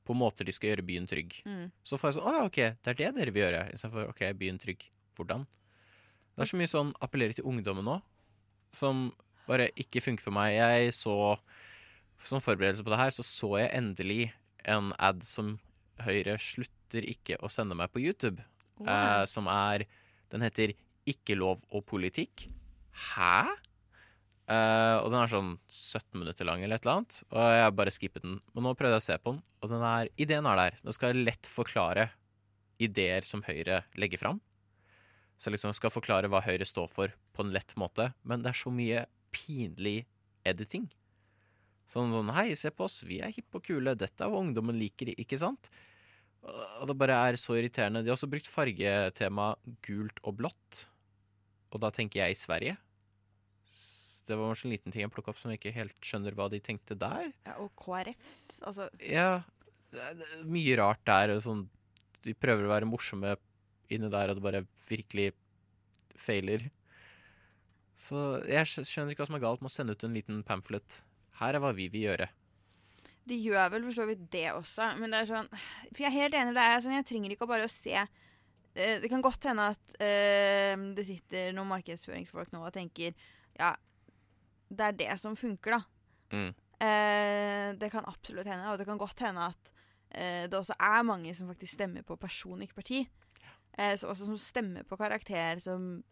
På 0.04 0.16
måter 0.16 0.44
de 0.44 0.52
skal 0.52 0.70
gjøre 0.70 0.86
byen 0.86 1.08
trygg. 1.08 1.44
Mm. 1.46 1.72
Så 1.84 1.98
får 1.98 2.10
jeg 2.10 2.16
sånn 2.18 2.28
'Å 2.28 2.34
ja, 2.34 2.46
ok, 2.46 2.60
det 2.82 2.88
er 2.88 2.94
det 2.94 3.16
dere 3.16 3.32
vil 3.32 3.44
gjøre', 3.44 3.74
istedenfor 3.74 4.10
'OK, 4.10 4.34
byen 4.34 4.58
trygg'. 4.58 4.90
Hvordan? 5.16 5.46
Det 6.36 6.42
er 6.42 6.46
så 6.46 6.58
mye 6.58 6.68
sånn 6.68 6.94
appellerer 7.00 7.36
til 7.36 7.46
ungdommen 7.46 7.86
nå, 7.86 8.02
som 8.72 9.14
bare 9.48 9.70
ikke 9.78 10.02
funker 10.02 10.24
for 10.24 10.32
meg. 10.32 10.56
Jeg 10.58 10.94
så 10.94 11.38
Som 12.24 12.42
forberedelse 12.44 12.86
på 12.86 12.94
det 12.94 13.02
her, 13.02 13.12
så 13.12 13.26
så 13.28 13.50
jeg 13.60 13.74
endelig 13.76 14.32
en 14.70 14.94
ad 14.96 15.24
som 15.28 15.58
Høyre 16.04 16.38
slutter 16.42 17.06
ikke 17.06 17.38
å 17.44 17.52
sende 17.52 17.76
meg 17.78 17.92
på 17.94 18.02
YouTube, 18.02 18.42
eh, 18.82 19.26
som 19.30 19.50
er 19.52 19.86
Den 20.32 20.42
heter 20.42 20.74
Ikke 21.06 21.36
lov 21.36 21.62
og 21.70 21.84
politikk. 21.86 22.48
Hæ? 23.12 23.52
Eh, 24.48 24.96
og 25.00 25.12
den 25.12 25.20
er 25.20 25.32
sånn 25.32 25.52
17 25.70 26.20
minutter 26.20 26.48
lang 26.48 26.64
eller 26.64 26.80
et 26.80 26.86
eller 26.86 27.02
annet. 27.02 27.20
Og 27.30 27.44
jeg 27.54 27.76
bare 27.76 27.94
skippet 27.94 28.26
den. 28.26 28.40
Men 28.56 28.66
nå 28.66 28.74
prøvde 28.80 28.98
jeg 28.98 29.04
å 29.04 29.06
se 29.12 29.18
på 29.20 29.36
den, 29.36 29.44
og 29.62 29.70
den 29.72 29.86
er, 29.88 30.10
ideen 30.18 30.48
er 30.50 30.60
der. 30.60 30.80
Den 30.84 30.96
skal 30.96 31.20
lett 31.28 31.50
forklare 31.52 32.10
ideer 32.82 33.28
som 33.28 33.44
Høyre 33.46 33.84
legger 34.00 34.24
fram. 34.24 34.42
Så 35.38 35.52
liksom 35.52 35.76
skal 35.76 35.92
forklare 35.94 36.32
hva 36.32 36.44
Høyre 36.44 36.66
står 36.68 36.90
for 36.92 37.14
på 37.36 37.44
en 37.44 37.54
lett 37.56 37.76
måte. 37.80 38.12
Men 38.24 38.44
det 38.44 38.54
er 38.54 38.62
så 38.64 38.72
mye 38.74 39.06
pinlig 39.36 40.06
editing. 40.48 40.88
Sånn 41.94 42.14
sånn 42.14 42.32
Hei, 42.34 42.54
se 42.58 42.72
på 42.74 42.88
oss, 42.88 43.04
vi 43.06 43.20
er 43.22 43.34
hippe 43.36 43.60
og 43.60 43.68
kule. 43.68 43.94
Dette 44.00 44.26
er 44.26 44.32
hva 44.32 44.42
ungdommen 44.42 44.80
liker, 44.80 45.12
ikke 45.14 45.38
sant? 45.38 45.70
Og 46.44 46.88
det 46.90 46.96
bare 47.00 47.20
er 47.30 47.38
så 47.40 47.56
irriterende. 47.56 48.02
De 48.04 48.10
har 48.10 48.18
også 48.18 48.32
brukt 48.32 48.50
fargetema 48.50 49.54
gult 49.86 50.18
og 50.26 50.40
blått. 50.42 50.88
Og 51.74 51.82
da 51.84 51.92
tenker 51.94 52.24
jeg 52.24 52.34
i 52.34 52.40
Sverige. 52.40 52.76
det 54.28 54.38
var 54.40 54.50
en 54.50 54.58
sånn 54.58 54.72
liten 54.72 54.92
ting 54.92 55.04
jeg 55.04 55.12
plukka 55.12 55.34
opp 55.34 55.40
som 55.40 55.52
jeg 55.52 55.60
ikke 55.60 55.76
helt 55.76 55.96
skjønner 56.06 56.36
hva 56.38 56.50
de 56.52 56.60
tenkte 56.64 56.98
der. 56.98 57.32
Ja, 57.46 57.58
og 57.60 57.72
KrF, 57.80 58.28
altså 58.64 58.90
Ja, 59.04 59.44
det 59.92 60.02
er, 60.02 60.44
mye 60.48 60.78
rart 60.80 61.04
der. 61.06 61.36
Og 61.38 61.44
sånn, 61.46 61.66
de 62.24 62.34
prøver 62.34 62.66
å 62.66 62.74
være 62.74 62.90
morsomme 62.90 63.38
inni 63.94 64.10
der, 64.10 64.32
og 64.32 64.40
det 64.40 64.46
bare 64.46 64.66
virkelig 64.88 65.34
feiler. 66.18 66.70
Så 67.94 68.42
jeg 68.50 68.66
skjønner 68.88 69.14
ikke 69.14 69.28
hva 69.28 69.30
som 69.30 69.38
er 69.38 69.44
galt 69.44 69.62
med 69.62 69.70
å 69.70 69.76
sende 69.76 69.94
ut 69.94 70.08
en 70.08 70.16
liten 70.18 70.46
pamphlet. 70.48 71.04
Her 71.40 71.58
er 71.58 71.64
hva 71.64 71.74
vi 71.76 71.90
vil 71.94 72.08
gjøre. 72.10 72.30
De 73.24 73.38
gjør 73.40 73.72
vel 73.72 73.86
for 73.88 73.96
så 73.96 74.06
vidt 74.10 74.26
det 74.34 74.50
også, 74.52 74.90
men 75.00 75.14
det 75.14 75.22
er 75.22 75.30
sånn 75.30 75.48
For 75.54 76.02
jeg 76.04 76.10
er 76.10 76.18
helt 76.18 76.36
enig, 76.36 76.56
det 76.58 76.66
er 76.68 76.82
sånn, 76.84 76.98
jeg 76.98 77.08
trenger 77.08 77.34
ikke 77.34 77.48
å 77.48 77.52
bare 77.54 77.70
å 77.70 77.72
se 77.72 77.94
eh, 77.96 78.98
Det 79.00 79.08
kan 79.12 79.24
godt 79.24 79.48
hende 79.48 79.70
at 79.72 79.96
eh, 80.04 80.76
det 80.98 81.06
sitter 81.08 81.56
noen 81.56 81.72
markedsføringsfolk 81.72 82.52
nå 82.52 82.66
og 82.68 82.74
tenker 82.76 83.16
Ja, 83.56 83.72
det 84.74 84.90
er 84.90 85.00
det 85.00 85.16
som 85.22 85.38
funker, 85.40 85.78
da. 85.78 85.82
Mm. 86.34 86.52
Eh, 86.84 87.70
det 87.80 87.92
kan 87.94 88.10
absolutt 88.10 88.50
hende, 88.50 88.72
og 88.72 88.80
det 88.82 88.88
kan 88.90 89.00
godt 89.00 89.24
hende 89.24 89.48
at 89.54 89.74
eh, 90.10 90.46
det 90.50 90.58
også 90.58 90.76
er 90.82 91.06
mange 91.08 91.34
som 91.38 91.52
faktisk 91.52 91.78
stemmer 91.78 92.04
på 92.08 92.18
person, 92.20 92.62
ikke 92.66 92.82
parti. 92.82 93.04
Eh, 93.78 93.94
så 94.00 94.10
også 94.10 94.28
som 94.28 94.40
stemmer 94.42 94.84
på 94.90 95.00
karakter, 95.00 95.62
som 95.64 96.04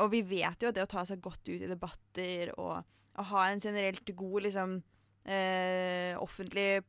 Og 0.00 0.08
vi 0.08 0.22
vet 0.24 0.62
jo 0.62 0.70
at 0.70 0.76
det 0.76 0.86
å 0.86 0.88
ta 0.88 1.02
seg 1.04 1.20
godt 1.20 1.48
ut 1.50 1.60
i 1.60 1.68
debatter 1.68 2.54
og, 2.56 2.86
og 3.18 3.24
ha 3.32 3.46
en 3.52 3.60
generelt 3.60 4.08
god 4.16 4.40
liksom 4.46 4.82
eh, 5.26 6.16
offentlig 6.18 6.82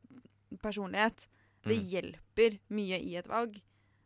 personlighet, 0.62 1.26
det 1.64 1.78
Mm. 1.78 1.86
hjelper 1.88 2.58
mye 2.70 2.98
i 3.00 3.14
et 3.16 3.28
valg. 3.28 3.54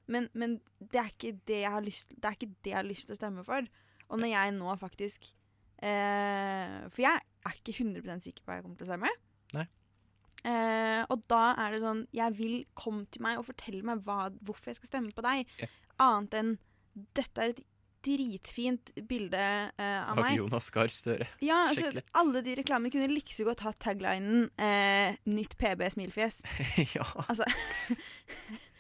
Men, 0.06 0.28
men 0.32 0.60
det, 0.80 1.00
er 1.00 1.08
ikke 1.10 1.32
det, 1.46 1.60
jeg 1.62 1.70
har 1.70 1.82
lyst, 1.82 2.10
det 2.14 2.24
er 2.24 2.36
ikke 2.36 2.54
det 2.64 2.70
jeg 2.70 2.76
har 2.78 2.86
lyst 2.86 3.06
til 3.08 3.14
å 3.16 3.18
stemme 3.18 3.44
for. 3.44 3.66
Og 4.08 4.18
når 4.18 4.30
jeg 4.32 4.52
nå 4.56 4.76
faktisk 4.80 5.26
eh, 5.82 6.78
For 6.88 7.02
jeg 7.02 7.20
er 7.44 7.58
ikke 7.58 7.74
100 7.84 8.22
sikker 8.24 8.42
på 8.42 8.48
hva 8.48 8.56
jeg 8.58 8.64
kommer 8.64 8.78
til 8.80 8.86
å 8.86 8.90
stemme. 8.92 9.10
Nei. 9.56 9.66
Eh, 10.48 11.02
og 11.10 11.24
da 11.28 11.42
er 11.58 11.74
det 11.74 11.80
sånn 11.82 12.04
Jeg 12.14 12.36
vil 12.38 12.56
komme 12.78 13.08
til 13.10 13.24
meg 13.26 13.40
og 13.40 13.48
fortelle 13.48 13.82
meg 13.82 14.04
hva, 14.06 14.28
hvorfor 14.46 14.70
jeg 14.70 14.78
skal 14.80 14.92
stemme 14.92 15.12
på 15.16 15.24
deg. 15.26 15.50
Ja. 15.60 15.68
Annet 16.06 16.38
enn 16.40 16.54
dette 17.18 17.42
er 17.42 17.52
et 17.54 17.62
dritfint 18.04 18.92
bilde 19.08 19.40
eh, 19.40 19.98
av 20.04 20.18
Av 20.18 20.22
meg. 20.22 20.36
Jonas 20.38 20.70
Gahr 20.74 20.92
Støre. 20.92 21.26
Ja, 21.44 21.64
altså, 21.70 21.90
alle 22.18 22.42
de 22.46 22.54
reklamene 22.60 22.92
kunne 22.94 23.10
like 23.10 23.34
så 23.34 23.46
godt 23.48 23.64
hatt 23.66 23.78
taglinen 23.82 24.48
eh, 24.60 25.18
'Nytt 25.26 25.58
PB 25.58 25.82
smilfjes'. 25.96 26.40
ja. 26.96 27.06
Altså 27.26 27.48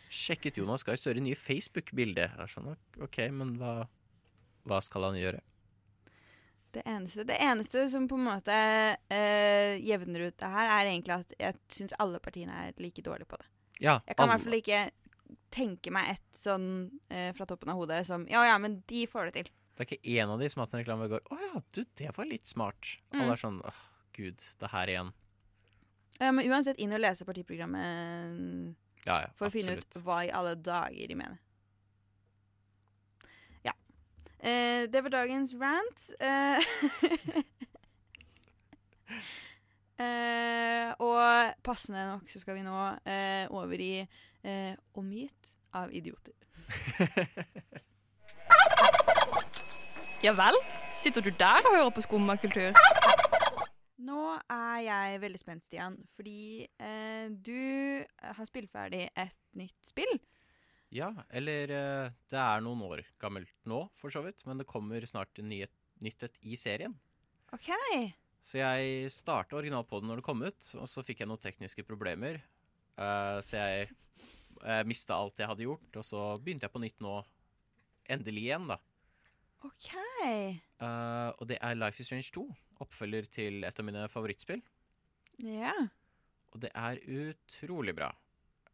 Sjekket 0.08 0.56
Jonas 0.62 0.86
Gahr 0.86 0.96
Støre 0.96 1.20
nye 1.20 1.36
Facebook-bilde. 1.36 2.30
Sånn, 2.48 2.72
OK, 3.04 3.20
men 3.34 3.56
hva, 3.60 3.82
hva 4.68 4.80
skal 4.84 5.10
han 5.10 5.18
gjøre? 5.20 5.42
Det 6.72 6.82
eneste, 6.84 7.24
det 7.24 7.36
eneste 7.40 7.86
som 7.90 8.06
på 8.08 8.16
en 8.18 8.26
måte 8.28 8.54
eh, 8.54 9.76
jevner 9.84 10.28
ut 10.28 10.36
det 10.40 10.50
her, 10.52 10.72
er 10.78 10.90
egentlig 10.90 11.14
at 11.16 11.32
jeg 11.40 11.60
syns 11.72 11.94
alle 12.00 12.20
partiene 12.20 12.56
er 12.66 12.74
like 12.80 13.04
dårlige 13.04 13.28
på 13.30 13.40
det. 13.40 13.48
Ja, 13.80 14.00
Jeg 14.06 14.16
kan 14.18 14.28
i 14.28 14.32
hvert 14.32 14.44
fall 14.44 14.58
ikke 14.58 14.80
tenke 15.54 15.92
meg 15.94 16.16
et 16.16 16.38
sånn 16.38 16.68
eh, 17.12 17.30
fra 17.36 17.46
toppen 17.48 17.72
av 17.72 17.80
hodet 17.80 18.02
som 18.08 18.26
Ja 18.30 18.44
ja, 18.46 18.58
men 18.62 18.80
de 18.90 19.06
får 19.10 19.28
det 19.28 19.34
til. 19.38 19.50
Det 19.78 19.84
er 19.84 19.88
ikke 19.92 20.16
én 20.18 20.32
av 20.32 20.40
de 20.42 20.48
som 20.50 20.60
har 20.60 20.66
hatt 20.66 20.74
en 20.74 20.82
reklame 20.82 21.06
hvor 21.06 21.18
går 21.18 21.30
Å 21.30 21.38
ja, 21.44 21.62
du, 21.76 21.80
det 22.00 22.10
var 22.16 22.26
litt 22.26 22.50
smart. 22.50 22.96
Mm. 23.12 23.20
Alle 23.22 23.34
er 23.36 23.42
sånn 23.44 23.60
åh, 23.66 23.82
gud, 24.16 24.42
det 24.58 24.70
her 24.72 24.90
igjen. 24.90 25.12
Ja, 26.18 26.32
men 26.34 26.48
uansett 26.50 26.80
inn 26.82 26.94
og 26.94 27.02
lese 27.02 27.26
partiprogrammet 27.28 29.04
Ja, 29.06 29.20
ja, 29.22 29.28
for 29.38 29.46
å 29.46 29.54
finne 29.54 29.76
ut 29.78 30.00
hva 30.02 30.24
i 30.26 30.32
alle 30.34 30.56
dager 30.58 31.12
de 31.12 31.16
mener. 31.18 31.38
Ja. 33.66 33.74
Eh, 34.42 34.88
det 34.90 35.04
var 35.06 35.14
dagens 35.14 35.54
rant. 35.60 36.08
Eh, 36.18 36.58
eh, 40.02 40.90
og 40.98 41.54
passende 41.62 42.08
nok 42.10 42.26
så 42.34 42.42
skal 42.42 42.58
vi 42.58 42.66
nå 42.66 42.78
eh, 43.06 43.46
over 43.54 43.78
i 43.78 43.92
eh, 44.42 44.74
Omgitt 44.98 45.54
av 45.76 45.92
idioter. 45.94 46.34
Ja 50.18 50.32
vel? 50.34 50.56
Sitter 50.98 51.22
du 51.22 51.28
der 51.38 51.62
og 51.62 51.76
hører 51.76 51.92
på 51.94 52.02
skummakultur? 52.02 52.74
Nå 54.02 54.22
er 54.50 54.78
jeg 54.82 55.20
veldig 55.22 55.38
spent, 55.38 55.62
Stian, 55.68 55.94
fordi 56.16 56.64
eh, 56.82 57.28
du 57.30 58.02
har 58.18 58.48
spilt 58.48 58.72
ferdig 58.74 59.04
et 59.14 59.36
nytt 59.54 59.78
spill. 59.86 60.10
Ja, 60.90 61.12
eller 61.30 61.70
eh, 61.70 62.16
det 62.32 62.40
er 62.42 62.64
noen 62.66 62.82
år 62.88 63.04
gammelt 63.22 63.54
nå, 63.68 63.84
for 63.94 64.10
så 64.10 64.24
vidt. 64.26 64.42
Men 64.48 64.58
det 64.58 64.66
kommer 64.66 65.06
snart 65.06 65.38
en 65.38 65.52
nyhet, 65.52 65.70
nytt 66.02 66.26
et 66.26 66.42
i 66.42 66.58
serien. 66.58 66.98
OK. 67.54 67.70
Så 68.42 68.58
jeg 68.58 69.12
starta 69.14 69.60
originalt 69.60 69.86
på 69.86 70.02
det 70.02 70.10
når 70.10 70.18
det 70.18 70.26
kom 70.26 70.42
ut, 70.42 70.70
og 70.82 70.90
så 70.90 71.06
fikk 71.06 71.22
jeg 71.22 71.30
noen 71.30 71.46
tekniske 71.46 71.86
problemer. 71.86 72.42
Eh, 72.98 73.38
så 73.46 73.60
jeg 73.60 73.88
uh, 74.64 74.82
mista 74.88 75.16
alt 75.18 75.38
jeg 75.38 75.50
hadde 75.50 75.66
gjort, 75.66 75.98
og 76.00 76.06
så 76.06 76.22
begynte 76.42 76.66
jeg 76.66 76.74
på 76.74 76.82
nytt 76.82 77.04
nå. 77.04 77.18
Endelig 78.10 78.46
igjen, 78.48 78.66
da. 78.70 78.78
OK. 79.66 79.90
Uh, 80.80 81.30
og 81.36 81.44
det 81.50 81.58
er 81.60 81.78
Life 81.78 82.00
is 82.00 82.08
Strange 82.08 82.30
2. 82.34 82.46
Oppfølger 82.82 83.28
til 83.30 83.66
et 83.66 83.78
av 83.78 83.86
mine 83.86 84.06
favorittspill. 84.10 84.62
Ja. 85.42 85.74
Og 86.54 86.62
det 86.62 86.70
er 86.74 87.02
utrolig 87.04 87.94
bra. 87.98 88.12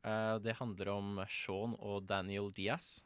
Uh, 0.04 0.36
det 0.44 0.56
handler 0.60 0.92
om 0.94 1.18
Sean 1.28 1.74
og 1.80 2.04
Daniel 2.08 2.52
Diaz. 2.54 3.02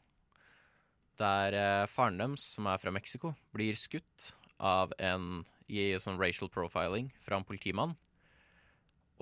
Der 1.19 1.55
uh, 1.55 1.87
faren 1.91 2.21
deres, 2.21 2.45
som 2.55 2.69
er 2.71 2.83
fra 2.83 2.95
Mexico, 2.95 3.33
blir 3.55 3.79
skutt 3.79 4.33
av 4.59 4.93
en 4.99 5.47
i 5.69 5.93
sånn 6.01 6.19
racial 6.19 6.51
profiling 6.51 7.11
fra 7.23 7.39
en 7.39 7.47
politimann. 7.47 7.97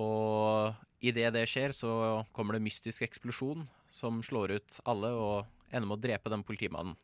Og 0.02 0.74
idet 1.04 1.32
det 1.34 1.46
skjer, 1.48 1.72
så 1.72 1.90
kommer 2.36 2.56
det 2.56 2.64
mystisk 2.66 3.04
eksplosjon 3.06 3.64
som 3.94 4.20
slår 4.24 4.58
ut 4.58 4.80
alle 4.84 5.12
og 5.16 5.70
ender 5.70 5.88
med 5.88 5.96
å 5.96 6.02
drepe 6.04 6.32
den 6.32 6.44
politimannen. 6.46 6.96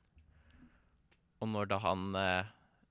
Og 1.42 1.50
når 1.50 1.70
da 1.72 1.78
han 1.82 2.12
eh, 2.18 2.50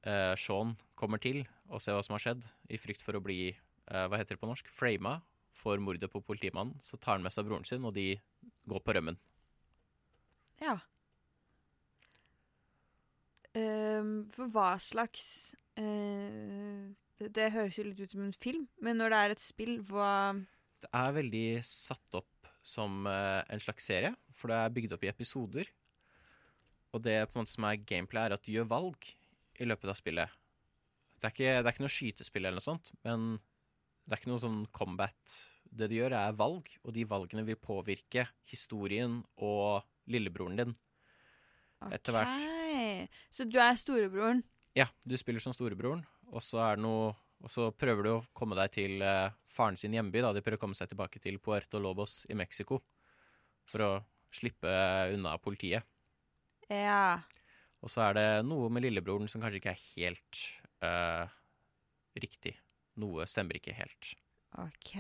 eh, 0.10 0.34
Sean 0.40 0.76
kommer 1.00 1.22
til 1.24 1.44
og 1.72 1.80
ser 1.80 1.96
hva 1.96 2.04
som 2.04 2.18
har 2.18 2.24
skjedd, 2.24 2.48
i 2.68 2.80
frykt 2.82 3.06
for 3.06 3.16
å 3.16 3.24
bli 3.24 3.54
eh, 3.54 4.06
hva 4.10 4.20
heter 4.20 4.36
det 4.36 4.42
på 4.42 4.50
norsk, 4.50 4.68
frama 4.74 5.20
for 5.56 5.80
mordet 5.84 6.10
på 6.12 6.24
politimannen, 6.26 6.76
så 6.84 7.00
tar 7.00 7.18
han 7.18 7.26
med 7.26 7.34
seg 7.36 7.48
broren 7.48 7.68
sin, 7.68 7.86
og 7.88 7.96
de 7.96 8.16
går 8.68 8.84
på 8.84 8.96
rømmen. 8.98 9.20
Ja. 10.62 10.78
Um, 13.52 14.30
for 14.32 14.52
hva 14.52 14.74
slags 14.80 15.54
eh, 15.80 16.92
det, 17.30 17.52
høres 17.54 17.78
jo 17.78 17.86
litt 17.86 18.02
ut 18.02 18.16
som 18.16 18.24
en 18.26 18.34
film, 18.42 18.66
men 18.82 18.98
når 19.00 19.14
det 19.14 19.20
er 19.20 19.36
et 19.36 19.44
spill, 19.44 19.78
hva 19.86 20.34
Det 20.82 20.90
er 20.98 21.14
veldig 21.20 21.48
satt 21.68 22.18
opp 22.18 22.50
som 22.66 23.06
eh, 23.10 23.42
en 23.50 23.62
slags 23.62 23.86
serie, 23.90 24.14
for 24.38 24.52
det 24.52 24.58
er 24.58 24.74
bygd 24.74 24.96
opp 24.98 25.06
i 25.06 25.12
episoder. 25.12 25.70
Og 26.92 27.04
det 27.06 27.18
på 27.30 27.38
en 27.38 27.44
måte 27.44 27.54
som 27.54 27.68
er 27.70 27.82
gameplay, 27.88 28.28
er 28.28 28.36
at 28.36 28.46
du 28.46 28.52
gjør 28.54 28.70
valg 28.72 29.10
i 29.62 29.68
løpet 29.68 29.94
av 29.94 29.98
spillet. 29.98 30.38
Det 31.22 31.30
er 31.30 31.36
ikke, 31.36 31.56
det 31.62 31.66
er 31.66 31.74
ikke 31.76 31.86
noe 31.86 31.96
skytespill 31.96 32.46
eller 32.46 32.58
noe 32.58 32.66
sånt, 32.66 32.92
men 33.06 33.34
det 34.06 34.16
er 34.16 34.22
ikke 34.22 34.32
noe 34.34 34.44
sånn 34.44 34.62
combat. 34.74 35.36
Det 35.72 35.88
du 35.92 35.96
gjør, 35.96 36.16
er 36.18 36.38
valg, 36.38 36.68
og 36.84 36.96
de 36.96 37.06
valgene 37.08 37.46
vil 37.48 37.60
påvirke 37.62 38.26
historien 38.50 39.22
og 39.38 39.86
lillebroren 40.12 40.58
din. 40.60 40.74
Etter 41.94 42.14
hvert. 42.14 43.12
Så 43.34 43.46
du 43.50 43.58
er 43.62 43.78
storebroren? 43.80 44.44
Ja, 44.78 44.88
du 45.08 45.16
spiller 45.20 45.44
som 45.44 45.56
storebroren, 45.56 46.04
og 46.32 46.44
så 46.46 46.64
er 46.66 46.80
det 46.80 46.86
noe 46.86 47.12
og 47.42 47.50
så 47.50 47.72
prøver 47.74 48.06
du 48.06 48.12
å 48.14 48.24
komme 48.38 48.58
deg 48.58 48.74
til 48.76 49.02
eh, 49.02 49.34
faren 49.50 49.78
sin 49.80 49.96
hjemby. 49.96 50.22
da 50.22 50.30
De 50.34 50.44
prøver 50.46 50.60
å 50.60 50.62
komme 50.62 50.78
seg 50.78 50.92
tilbake 50.92 51.22
til 51.24 51.40
Puerto 51.42 51.82
Lobos 51.82 52.22
i 52.30 52.38
Mexico 52.38 52.82
for 53.70 53.86
å 53.86 53.92
slippe 54.32 54.70
unna 55.16 55.34
politiet. 55.42 55.88
Ja. 56.70 57.22
Og 57.82 57.90
så 57.92 58.06
er 58.06 58.18
det 58.18 58.28
noe 58.46 58.70
med 58.72 58.86
lillebroren 58.86 59.30
som 59.32 59.42
kanskje 59.42 59.62
ikke 59.62 59.74
er 59.74 59.86
helt 59.96 60.44
eh, 60.86 61.34
riktig. 62.22 62.56
Noe 63.02 63.26
stemmer 63.30 63.58
ikke 63.58 63.74
helt. 63.76 64.14
OK. 64.62 64.94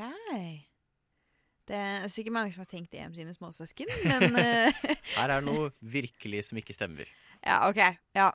Det 1.69 1.77
er 1.77 2.09
sikkert 2.11 2.35
mange 2.35 2.55
som 2.55 2.65
har 2.65 2.71
tenkt 2.71 2.91
det 2.95 3.05
om 3.05 3.13
sine 3.15 3.35
småsøsken, 3.37 3.91
men 4.09 4.39
eh, 4.41 4.81
Her 5.19 5.29
er 5.29 5.37
det 5.37 5.45
noe 5.45 5.69
virkelig 5.99 6.47
som 6.49 6.59
ikke 6.59 6.75
stemmer. 6.75 7.11
Ja, 7.45 7.67
OK. 7.69 7.83
Ja. 8.17 8.31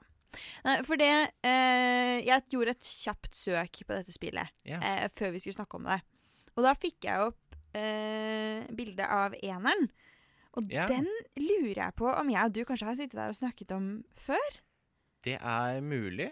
Nei, 0.67 0.77
for 0.87 1.01
det 1.01 1.13
eh, 1.47 2.19
Jeg 2.27 2.47
gjorde 2.53 2.75
et 2.77 2.91
kjapt 3.05 3.39
søk 3.39 3.83
på 3.85 3.95
dette 3.95 4.15
spillet 4.15 4.67
yeah. 4.67 4.83
eh, 4.83 5.07
før 5.17 5.35
vi 5.35 5.43
skulle 5.43 5.59
snakke 5.59 5.81
om 5.81 5.89
det. 5.89 6.01
Og 6.57 6.65
da 6.65 6.73
fikk 6.79 7.09
jeg 7.09 7.29
opp 7.31 7.57
eh, 7.77 8.65
bildet 8.77 9.07
av 9.07 9.37
eneren. 9.41 9.89
Og 10.57 10.73
yeah. 10.73 10.89
den 10.89 11.09
lurer 11.41 11.83
jeg 11.83 11.97
på 11.99 12.09
om 12.09 12.33
jeg 12.33 12.49
og 12.49 12.57
du 12.57 12.63
kanskje 12.69 12.89
har 12.89 12.99
sittet 12.99 13.19
der 13.19 13.33
og 13.33 13.39
snakket 13.39 13.77
om 13.77 13.91
før? 14.17 14.61
Det 15.27 15.37
er 15.37 15.81
mulig. 15.85 16.31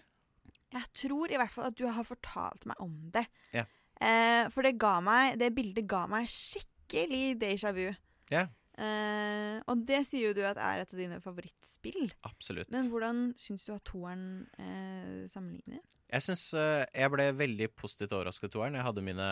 Jeg 0.74 0.90
tror 0.96 1.30
i 1.30 1.38
hvert 1.38 1.52
fall 1.54 1.68
at 1.70 1.78
du 1.78 1.84
har 1.86 2.06
fortalt 2.06 2.64
meg 2.66 2.80
om 2.82 2.94
det. 3.14 3.26
Yeah. 3.54 3.68
Eh, 4.02 4.48
for 4.50 4.66
det 4.66 4.72
ga 4.82 4.96
meg 5.04 5.36
Det 5.38 5.52
bildet 5.54 5.86
ga 5.86 6.00
meg 6.10 6.26
skikkelig 6.30 7.36
déjà 7.42 7.70
vu. 7.76 7.86
Ja. 8.32 8.48
Eh, 8.74 9.60
og 9.70 9.84
det 9.86 10.00
sier 10.08 10.32
jo 10.32 10.34
du 10.34 10.42
at 10.42 10.58
er 10.58 10.82
et 10.82 10.94
av 10.94 10.98
dine 10.98 11.20
favorittspill. 11.22 12.08
Absolutt. 12.26 12.70
Men 12.74 12.90
hvordan 12.90 13.24
syns 13.38 13.66
du 13.66 13.70
at 13.74 13.84
toeren 13.86 14.44
uh, 14.58 15.24
sammenligner? 15.30 15.82
Jeg 16.10 16.26
syns 16.26 16.48
uh, 16.58 16.82
jeg 16.88 17.12
ble 17.14 17.28
veldig 17.38 17.68
positivt 17.78 18.16
overrasket 18.16 18.54
toeren. 18.54 18.78
Jeg 18.78 18.86
hadde 18.88 19.04
mine 19.06 19.28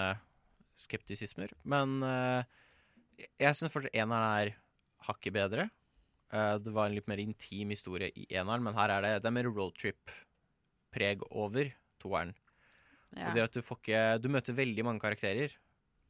skeptisismer. 0.79 1.53
Men 1.69 1.99
jeg 2.03 3.55
syns 3.59 3.71
fortsatt 3.75 3.95
eneren 3.95 4.29
er 4.41 4.55
hakket 5.07 5.35
bedre. 5.37 5.67
Det 6.33 6.73
var 6.73 6.89
en 6.89 6.95
litt 6.97 7.11
mer 7.11 7.21
intim 7.21 7.75
historie 7.75 8.09
i 8.17 8.25
eneren, 8.33 8.65
men 8.65 8.75
her 8.79 8.95
er 8.95 9.05
det, 9.05 9.11
det 9.21 9.29
er 9.29 9.35
mer 9.37 9.51
roadtrip-preg 9.53 11.27
over 11.29 11.69
toeren. 12.01 12.33
Og 13.13 13.37
det 13.37 13.45
at 13.45 13.53
du 13.53 13.61
får 13.61 13.79
ikke 13.83 14.01
Du 14.25 14.31
møter 14.33 14.57
veldig 14.57 14.87
mange 14.89 15.05
karakterer, 15.05 15.53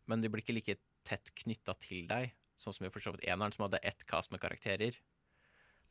men 0.06 0.22
de 0.22 0.30
blir 0.30 0.44
ikke 0.44 0.56
like 0.56 0.78
tett 1.02 1.32
knytta 1.42 1.74
til 1.82 2.06
deg, 2.06 2.30
sånn 2.60 2.76
som 2.76 2.86
i 2.86 2.92
for 2.92 3.04
så 3.04 3.14
vidt 3.14 3.26
eneren, 3.26 3.54
som 3.54 3.66
hadde 3.66 3.82
ett 3.86 4.04
cast 4.08 4.32
med 4.34 4.42
karakterer. 4.42 4.98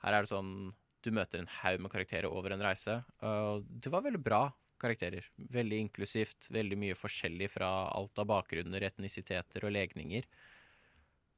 Her 0.01 0.17
er 0.17 0.25
det 0.25 0.33
sånn 0.33 0.71
Du 1.01 1.09
møter 1.09 1.41
en 1.41 1.49
haug 1.49 1.79
med 1.81 1.89
karakterer 1.89 2.29
over 2.29 2.53
en 2.53 2.61
reise. 2.61 2.99
Og 3.25 3.65
det 3.65 3.89
var 3.89 4.03
veldig 4.05 4.21
bra 4.21 4.43
karakterer. 4.81 5.25
Veldig 5.49 5.79
inklusivt. 5.87 6.49
Veldig 6.53 6.77
mye 6.77 6.97
forskjellig 6.97 7.47
fra 7.55 7.69
alt 7.89 8.21
av 8.21 8.27
bakgrunner, 8.29 8.85
etnisiteter 8.85 9.65
og 9.65 9.73
legninger. 9.73 10.27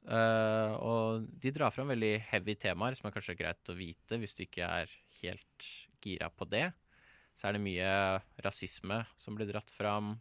Uh, 0.04 0.76
og 0.84 1.28
de 1.40 1.54
drar 1.56 1.72
fram 1.72 1.94
veldig 1.94 2.18
heavy 2.28 2.58
temaer, 2.60 2.98
som 3.00 3.08
er 3.08 3.16
kanskje 3.16 3.38
greit 3.40 3.72
å 3.72 3.78
vite 3.78 4.20
hvis 4.20 4.36
du 4.36 4.44
ikke 4.44 4.68
er 4.68 4.96
helt 5.22 5.70
gira 6.04 6.28
på 6.28 6.48
det. 6.52 6.68
Så 7.34 7.48
er 7.48 7.56
det 7.56 7.64
mye 7.64 7.94
rasisme 8.46 9.00
som 9.18 9.38
blir 9.38 9.50
dratt 9.50 9.72
fram. 9.72 10.18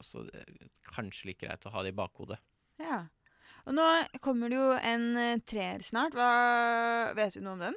Så 0.00 0.24
det 0.28 0.40
er 0.40 0.70
kanskje 0.94 1.32
like 1.32 1.44
greit 1.44 1.66
å 1.66 1.74
ha 1.74 1.82
det 1.84 1.92
i 1.92 1.98
bakhodet. 1.98 2.38
Ja. 2.80 3.02
Og 3.64 3.76
nå 3.76 3.84
kommer 4.24 4.52
det 4.52 4.58
jo 4.58 4.68
en 4.76 5.06
eh, 5.16 5.40
treer 5.48 5.84
snart. 5.84 6.16
Hva 6.16 7.12
Vet 7.16 7.38
du 7.38 7.44
noe 7.44 7.56
om 7.56 7.64
den? 7.64 7.76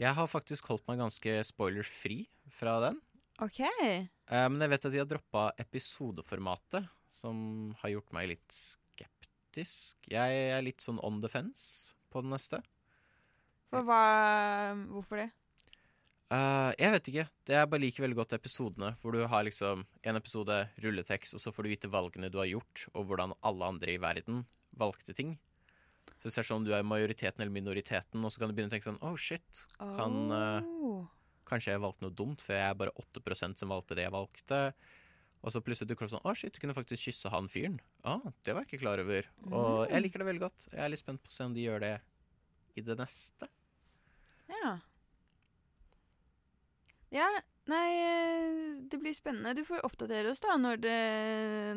Jeg 0.00 0.16
har 0.16 0.30
faktisk 0.30 0.66
holdt 0.70 0.86
meg 0.88 0.98
ganske 1.02 1.36
spoiler-fri 1.46 2.24
fra 2.50 2.78
den. 2.82 2.98
OK. 3.44 3.60
Eh, 3.62 4.46
men 4.48 4.64
jeg 4.64 4.72
vet 4.72 4.88
at 4.88 4.94
de 4.94 5.02
har 5.02 5.10
droppa 5.10 5.50
episodeformatet, 5.62 6.88
som 7.12 7.36
har 7.82 7.94
gjort 7.94 8.14
meg 8.16 8.32
litt 8.32 8.56
skeptisk. 8.56 10.10
Jeg 10.10 10.48
er 10.56 10.64
litt 10.64 10.82
sånn 10.82 11.00
on 11.04 11.20
the 11.22 11.30
fence 11.30 11.92
på 12.10 12.24
den 12.24 12.34
neste. 12.34 12.62
For 13.72 13.86
hva 13.86 14.02
Hvorfor 14.90 15.22
det? 15.22 15.30
Uh, 16.32 16.72
jeg 16.80 16.92
vet 16.94 17.08
ikke. 17.10 17.24
Det 17.44 17.54
Jeg 17.58 17.68
bare 17.68 17.82
liker 17.82 18.04
veldig 18.06 18.16
godt 18.16 18.34
episodene, 18.38 18.94
hvor 19.02 19.12
du 19.12 19.20
har 19.28 19.44
liksom 19.44 19.84
en 19.84 20.18
episode 20.18 20.56
rulletekst, 20.80 21.36
og 21.36 21.42
så 21.44 21.52
får 21.52 21.66
du 21.66 21.72
vite 21.74 21.90
valgene 21.92 22.30
du 22.32 22.38
har 22.40 22.48
gjort, 22.48 22.86
og 22.94 23.10
hvordan 23.10 23.34
alle 23.44 23.68
andre 23.74 23.92
i 23.92 24.00
verden 24.00 24.46
valgte 24.78 25.14
ting. 25.16 25.36
Så 26.18 26.28
det 26.28 26.34
ser 26.36 26.46
sånn 26.46 26.62
om 26.62 26.66
du 26.66 26.72
er 26.76 26.86
majoriteten 26.86 27.42
eller 27.42 27.54
minoriteten, 27.54 28.22
og 28.22 28.30
så 28.30 28.42
kan 28.42 28.50
du 28.50 28.56
begynne 28.56 28.70
å 28.70 28.74
tenke 28.74 28.86
sånn 28.90 29.00
Oh, 29.02 29.16
shit. 29.18 29.64
Kan, 29.78 30.18
oh. 30.30 31.02
Uh, 31.02 31.20
Kanskje 31.48 31.74
jeg 31.74 31.82
valgte 31.82 32.06
noe 32.06 32.14
dumt, 32.16 32.42
for 32.44 32.54
jeg 32.54 32.64
er 32.64 32.76
bare 32.78 32.94
8% 32.96 33.58
som 33.60 33.72
valgte 33.74 33.96
det 33.98 34.06
jeg 34.06 34.14
valgte. 34.14 34.60
Og 35.42 35.50
så 35.50 35.60
plutselig 35.64 35.90
dukker 35.90 36.06
det 36.06 36.12
opp 36.12 36.14
sånn 36.14 36.30
Å, 36.30 36.34
shit, 36.38 36.54
du 36.54 36.62
kunne 36.62 36.76
faktisk 36.76 37.08
kysse 37.08 37.32
han 37.34 37.50
fyren. 37.50 37.80
Ah, 38.06 38.22
det 38.46 38.54
var 38.54 38.62
jeg 38.62 38.70
ikke 38.70 38.84
klar 38.84 39.02
over. 39.02 39.26
Og 39.50 39.90
jeg 39.90 40.04
liker 40.04 40.22
det 40.22 40.28
veldig 40.30 40.44
godt. 40.44 40.68
Jeg 40.70 40.84
er 40.84 40.92
litt 40.92 41.02
spent 41.02 41.22
på 41.22 41.32
å 41.32 41.34
se 41.34 41.48
om 41.48 41.56
de 41.56 41.66
gjør 41.66 41.82
det 41.82 41.96
i 42.78 42.86
det 42.86 42.96
neste. 43.00 43.50
Ja. 44.52 44.76
Ja, 47.12 47.26
nei 47.70 47.88
eh, 47.98 48.80
Det 48.90 48.98
blir 49.00 49.14
spennende. 49.16 49.54
Du 49.56 49.64
får 49.66 49.84
oppdatere 49.86 50.32
oss 50.32 50.42
da 50.42 50.56
når, 50.60 50.82
det, 50.82 50.98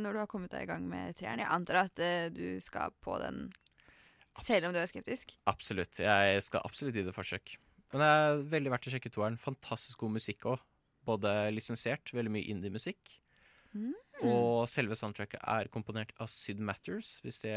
når 0.01 0.15
du 0.15 0.21
har 0.23 0.31
kommet 0.31 0.53
deg 0.55 0.65
i 0.65 0.71
gang 0.71 0.87
med 0.89 1.17
treeren. 1.19 1.43
Jeg 1.43 1.53
antar 1.53 1.85
at 1.85 2.01
uh, 2.01 2.29
du 2.33 2.57
skal 2.63 2.95
på 3.05 3.17
den 3.21 3.45
selv 4.43 4.67
om 4.67 4.75
du 4.75 4.81
er 4.81 4.89
skeptisk. 4.91 5.35
Absolutt. 5.47 6.01
Jeg 6.03 6.41
skal 6.43 6.65
absolutt 6.67 6.97
gi 6.97 7.05
det 7.05 7.15
forsøk. 7.15 7.55
Men 7.93 8.01
det 8.01 8.07
er 8.11 8.41
veldig 8.51 8.71
verdt 8.73 8.89
å 8.89 8.95
sjekke 8.95 9.11
toeren. 9.13 9.37
Fantastisk 9.39 10.01
god 10.03 10.17
musikk 10.17 10.49
òg. 10.51 10.63
Både 11.07 11.31
lisensiert, 11.53 12.11
veldig 12.15 12.33
mye 12.33 12.49
indie-musikk. 12.51 13.13
Mm. 13.75 13.93
Og 14.25 14.65
selve 14.71 14.97
soundtracket 14.97 15.39
er 15.39 15.69
komponert 15.71 16.11
av 16.23 16.31
Syd 16.31 16.61
Matters, 16.63 17.19
hvis, 17.23 17.41
det, 17.43 17.55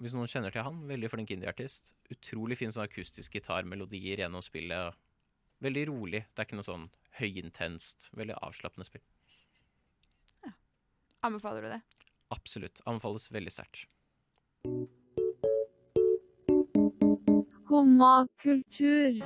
hvis 0.00 0.14
noen 0.16 0.30
kjenner 0.30 0.54
til 0.54 0.64
han. 0.66 0.80
Veldig 0.90 1.12
flink 1.12 1.34
indie-artist. 1.34 1.94
Utrolig 2.14 2.58
fin 2.58 2.74
sånn 2.74 2.88
akustisk 2.88 3.38
gitarmelodier 3.38 4.24
gjennom 4.24 4.42
spillet. 4.42 4.98
Veldig 5.62 5.86
rolig. 5.92 6.24
Det 6.26 6.42
er 6.42 6.48
ikke 6.48 6.58
noe 6.58 6.70
sånn 6.70 6.88
høyintenst. 7.18 8.10
Veldig 8.16 8.36
avslappende 8.42 8.86
spill. 8.86 9.02
Anbefaler 11.22 11.62
du 11.62 11.68
det? 11.68 11.80
Absolutt. 12.32 12.80
Anbefales 12.88 13.28
veldig 13.32 13.52
sterkt. 13.52 13.84
Skumma 17.50 18.26
kultur. 18.40 19.18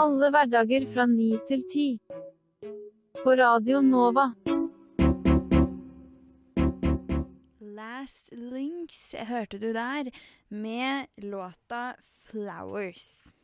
Alle 0.00 0.30
hverdager 0.30 0.86
fra 0.92 1.08
ni 1.10 1.32
til 1.48 1.64
ti. 1.72 1.88
På 3.24 3.34
Radio 3.40 3.82
Nova. 3.82 4.30
Last 7.80 8.30
Links 8.32 9.02
hørte 9.28 9.58
du 9.58 9.72
der 9.72 10.12
med 10.48 11.06
låta 11.16 11.96
'Flowers'. 12.24 13.39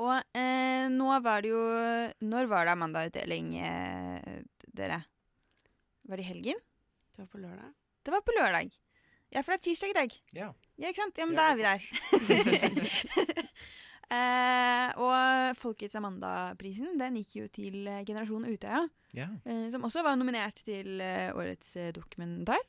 Og 0.00 0.14
eh, 0.38 0.86
nå 0.88 1.08
var 1.20 1.42
det 1.44 1.50
jo 1.52 1.62
Når 2.24 2.48
var 2.48 2.64
det 2.64 2.72
Amanda-utdeling, 2.72 3.50
eh, 3.60 4.38
dere? 4.72 5.02
Var 6.08 6.16
det 6.16 6.24
i 6.24 6.30
helgen? 6.30 6.62
Det 7.12 7.24
var 7.24 7.28
på 7.28 7.42
lørdag. 7.42 7.74
Det 8.02 8.14
var 8.14 8.24
på 8.24 8.34
lørdag. 8.38 8.72
Ja, 9.32 9.42
for 9.42 9.52
det 9.52 9.60
er 9.60 9.64
tirsdag 9.68 9.92
i 9.92 9.96
dag. 9.96 10.16
Ja. 10.36 10.48
Ja, 10.80 10.90
ikke 10.90 11.04
sant? 11.04 11.18
Ja, 11.20 11.26
men 11.28 11.36
Ja, 11.36 11.40
da 11.40 11.50
er 11.52 11.56
vi 11.56 11.62
der. 11.68 11.80
eh, 14.16 14.88
og 15.00 15.60
Folkets 15.60 15.96
Amanda-prisen 16.00 16.98
den 17.00 17.20
gikk 17.20 17.36
jo 17.38 17.48
til 17.52 17.86
Generasjon 18.08 18.48
Utøya, 18.48 18.86
ja. 19.16 19.28
eh, 19.44 19.68
som 19.72 19.84
også 19.88 20.04
var 20.04 20.16
nominert 20.20 20.64
til 20.64 21.00
eh, 21.04 21.30
årets 21.36 21.76
eh, 21.76 21.92
dokumentar. 21.96 22.60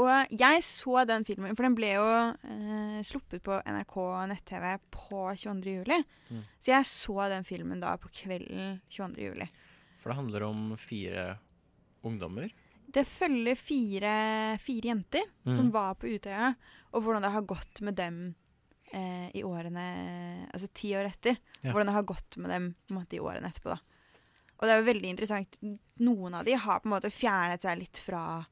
Og 0.00 0.08
jeg 0.32 0.62
så 0.64 1.02
den 1.08 1.26
filmen, 1.28 1.56
for 1.56 1.66
den 1.66 1.76
ble 1.76 1.90
jo 1.98 2.06
eh, 2.08 2.98
sluppet 3.04 3.42
på 3.44 3.58
NRK 3.60 3.96
nett-TV 4.30 4.66
på 4.94 5.24
22. 5.36 5.74
juli. 5.82 5.98
Mm. 6.30 6.42
Så 6.56 6.72
jeg 6.72 6.88
så 6.88 7.28
den 7.32 7.44
filmen 7.44 7.82
da 7.82 7.92
på 8.00 8.08
kvelden 8.22 8.78
22. 8.88 9.26
juli. 9.26 9.48
For 10.00 10.10
det 10.10 10.18
handler 10.18 10.46
om 10.48 10.62
fire 10.80 11.26
ungdommer. 12.08 12.48
Det 12.92 13.04
følger 13.08 13.56
fire, 13.56 14.14
fire 14.60 14.90
jenter 14.90 15.28
mm. 15.44 15.52
som 15.56 15.70
var 15.72 15.94
på 16.00 16.10
Utøya, 16.12 16.54
og 16.92 17.04
hvordan 17.04 17.24
det 17.24 17.34
har 17.36 17.46
gått 17.48 17.84
med 17.84 17.96
dem 17.96 18.18
eh, 18.92 19.28
i 19.36 19.44
årene 19.44 19.86
Altså 20.52 20.68
ti 20.74 20.90
år 20.96 21.08
etter. 21.12 21.38
Ja. 21.60 21.70
Hvordan 21.70 21.88
det 21.88 21.96
har 21.96 22.08
gått 22.08 22.36
med 22.40 22.52
dem 22.52 22.72
måte, 22.92 23.16
i 23.16 23.22
årene 23.22 23.48
etterpå. 23.48 23.76
da. 23.76 23.80
Og 24.58 24.68
det 24.68 24.74
er 24.74 24.80
jo 24.80 24.88
veldig 24.88 25.08
interessant. 25.10 25.56
Noen 26.04 26.36
av 26.38 26.46
de 26.48 26.56
har 26.56 26.80
på 26.80 26.88
en 26.88 26.94
måte 26.94 27.12
fjernet 27.12 27.64
seg 27.64 27.80
litt 27.80 27.98
fra 27.98 28.42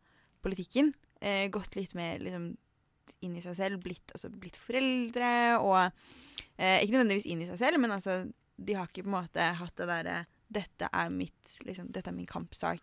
politikken. 0.42 0.92
Eh, 1.20 1.48
gått 1.52 1.76
litt 1.76 1.92
mer 1.94 2.18
liksom, 2.18 2.56
inn 3.20 3.34
i 3.36 3.42
seg 3.44 3.56
selv, 3.58 3.82
blitt, 3.84 4.08
altså, 4.16 4.30
blitt 4.32 4.56
foreldre 4.56 5.58
og 5.60 5.78
eh, 6.56 6.78
Ikke 6.80 6.94
nødvendigvis 6.94 7.26
inn 7.28 7.42
i 7.44 7.48
seg 7.50 7.58
selv, 7.60 7.80
men 7.82 7.92
altså, 7.92 8.22
de 8.56 8.76
har 8.78 8.88
ikke 8.88 9.02
på 9.04 9.10
en 9.10 9.18
måte 9.18 9.48
hatt 9.60 9.76
det 9.76 9.88
derre 9.90 10.14
Dette 10.48 10.88
liksom, 11.66 11.90
Dette 11.92 12.08
er 12.10 12.16
min 12.16 12.26
kampsak. 12.26 12.80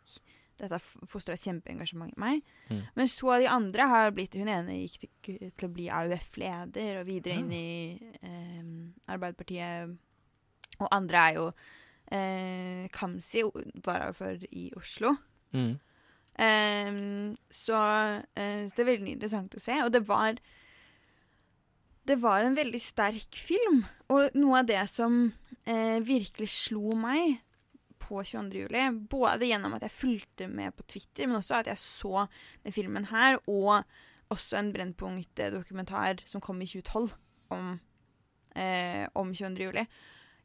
Dette 0.58 0.72
har 0.74 0.82
f- 0.82 1.02
et 1.36 1.44
kjempeengasjement 1.48 2.14
i 2.16 2.20
meg. 2.22 2.46
Mm. 2.70 2.84
Men 2.96 3.10
så 3.12 3.34
av 3.36 3.42
de 3.44 3.50
andre 3.52 3.88
har 3.92 4.14
blitt 4.16 4.38
Hun 4.40 4.48
ene 4.50 4.78
gikk 4.84 5.04
til, 5.26 5.42
til 5.58 5.68
å 5.68 5.74
bli 5.74 5.90
AUF-leder, 5.90 7.02
og 7.02 7.10
videre 7.10 7.34
Ja. 7.36 7.42
inn 7.42 7.52
i 7.52 8.00
eh, 8.22 9.12
Arbeiderpartiet. 9.14 9.98
Og 10.80 10.88
andre 10.94 11.18
er 11.28 11.36
jo 11.42 11.48
eh, 12.14 12.88
Kamzy, 12.94 13.44
varaordfører 13.86 14.46
i 14.54 14.70
Oslo. 14.78 15.16
Mm. 15.54 15.76
Ehm, 16.38 17.34
så, 17.50 17.78
uh, 18.22 18.62
så 18.70 18.76
det 18.78 18.84
er 18.84 18.92
veldig 18.92 19.16
interessant 19.16 19.58
å 19.58 19.62
se. 19.62 19.80
Og 19.86 19.92
det 19.94 20.06
var 20.08 20.40
Det 22.08 22.16
var 22.24 22.40
en 22.40 22.56
veldig 22.56 22.80
sterk 22.80 23.36
film. 23.36 23.82
Og 24.08 24.32
noe 24.38 24.62
av 24.62 24.70
det 24.70 24.80
som 24.88 25.26
uh, 25.68 26.00
virkelig 26.00 26.48
slo 26.54 26.96
meg 26.96 27.42
på 28.00 28.22
22. 28.24 28.62
juli, 28.62 28.84
både 29.12 29.50
gjennom 29.50 29.74
at 29.76 29.84
jeg 29.84 29.92
fulgte 29.92 30.48
med 30.48 30.72
på 30.78 30.86
Twitter, 30.88 31.28
men 31.28 31.42
også 31.42 31.58
at 31.60 31.68
jeg 31.68 31.82
så 31.82 32.28
den 32.64 32.72
filmen 32.72 33.10
her, 33.10 33.36
og 33.52 33.84
også 34.32 34.60
en 34.60 34.72
Brennpunkt-dokumentar 34.72 36.22
som 36.24 36.40
kom 36.44 36.62
i 36.64 36.70
2012 36.70 37.10
om, 37.52 37.74
eh, 38.56 39.04
om 39.16 39.34
22. 39.34 39.68
juli. 39.68 39.84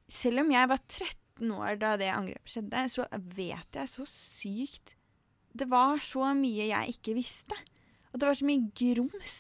Selv 0.09 0.43
om 0.43 0.51
jeg 0.51 0.73
var 0.73 0.83
13 0.89 1.55
år 1.55 1.79
da 1.79 1.95
det 2.01 2.11
angrepet 2.11 2.57
skjedde, 2.57 2.83
så 2.91 3.07
vet 3.37 3.79
jeg 3.79 3.95
så 3.95 4.07
sykt 4.09 4.97
det 5.53 5.69
var 5.71 6.01
så 6.03 6.33
mye 6.37 6.71
jeg 6.71 6.97
ikke 6.97 7.17
visste. 7.17 7.59
Og 8.13 8.21
det 8.21 8.29
var 8.29 8.39
så 8.39 8.49
mye 8.49 8.71
grums 8.77 9.37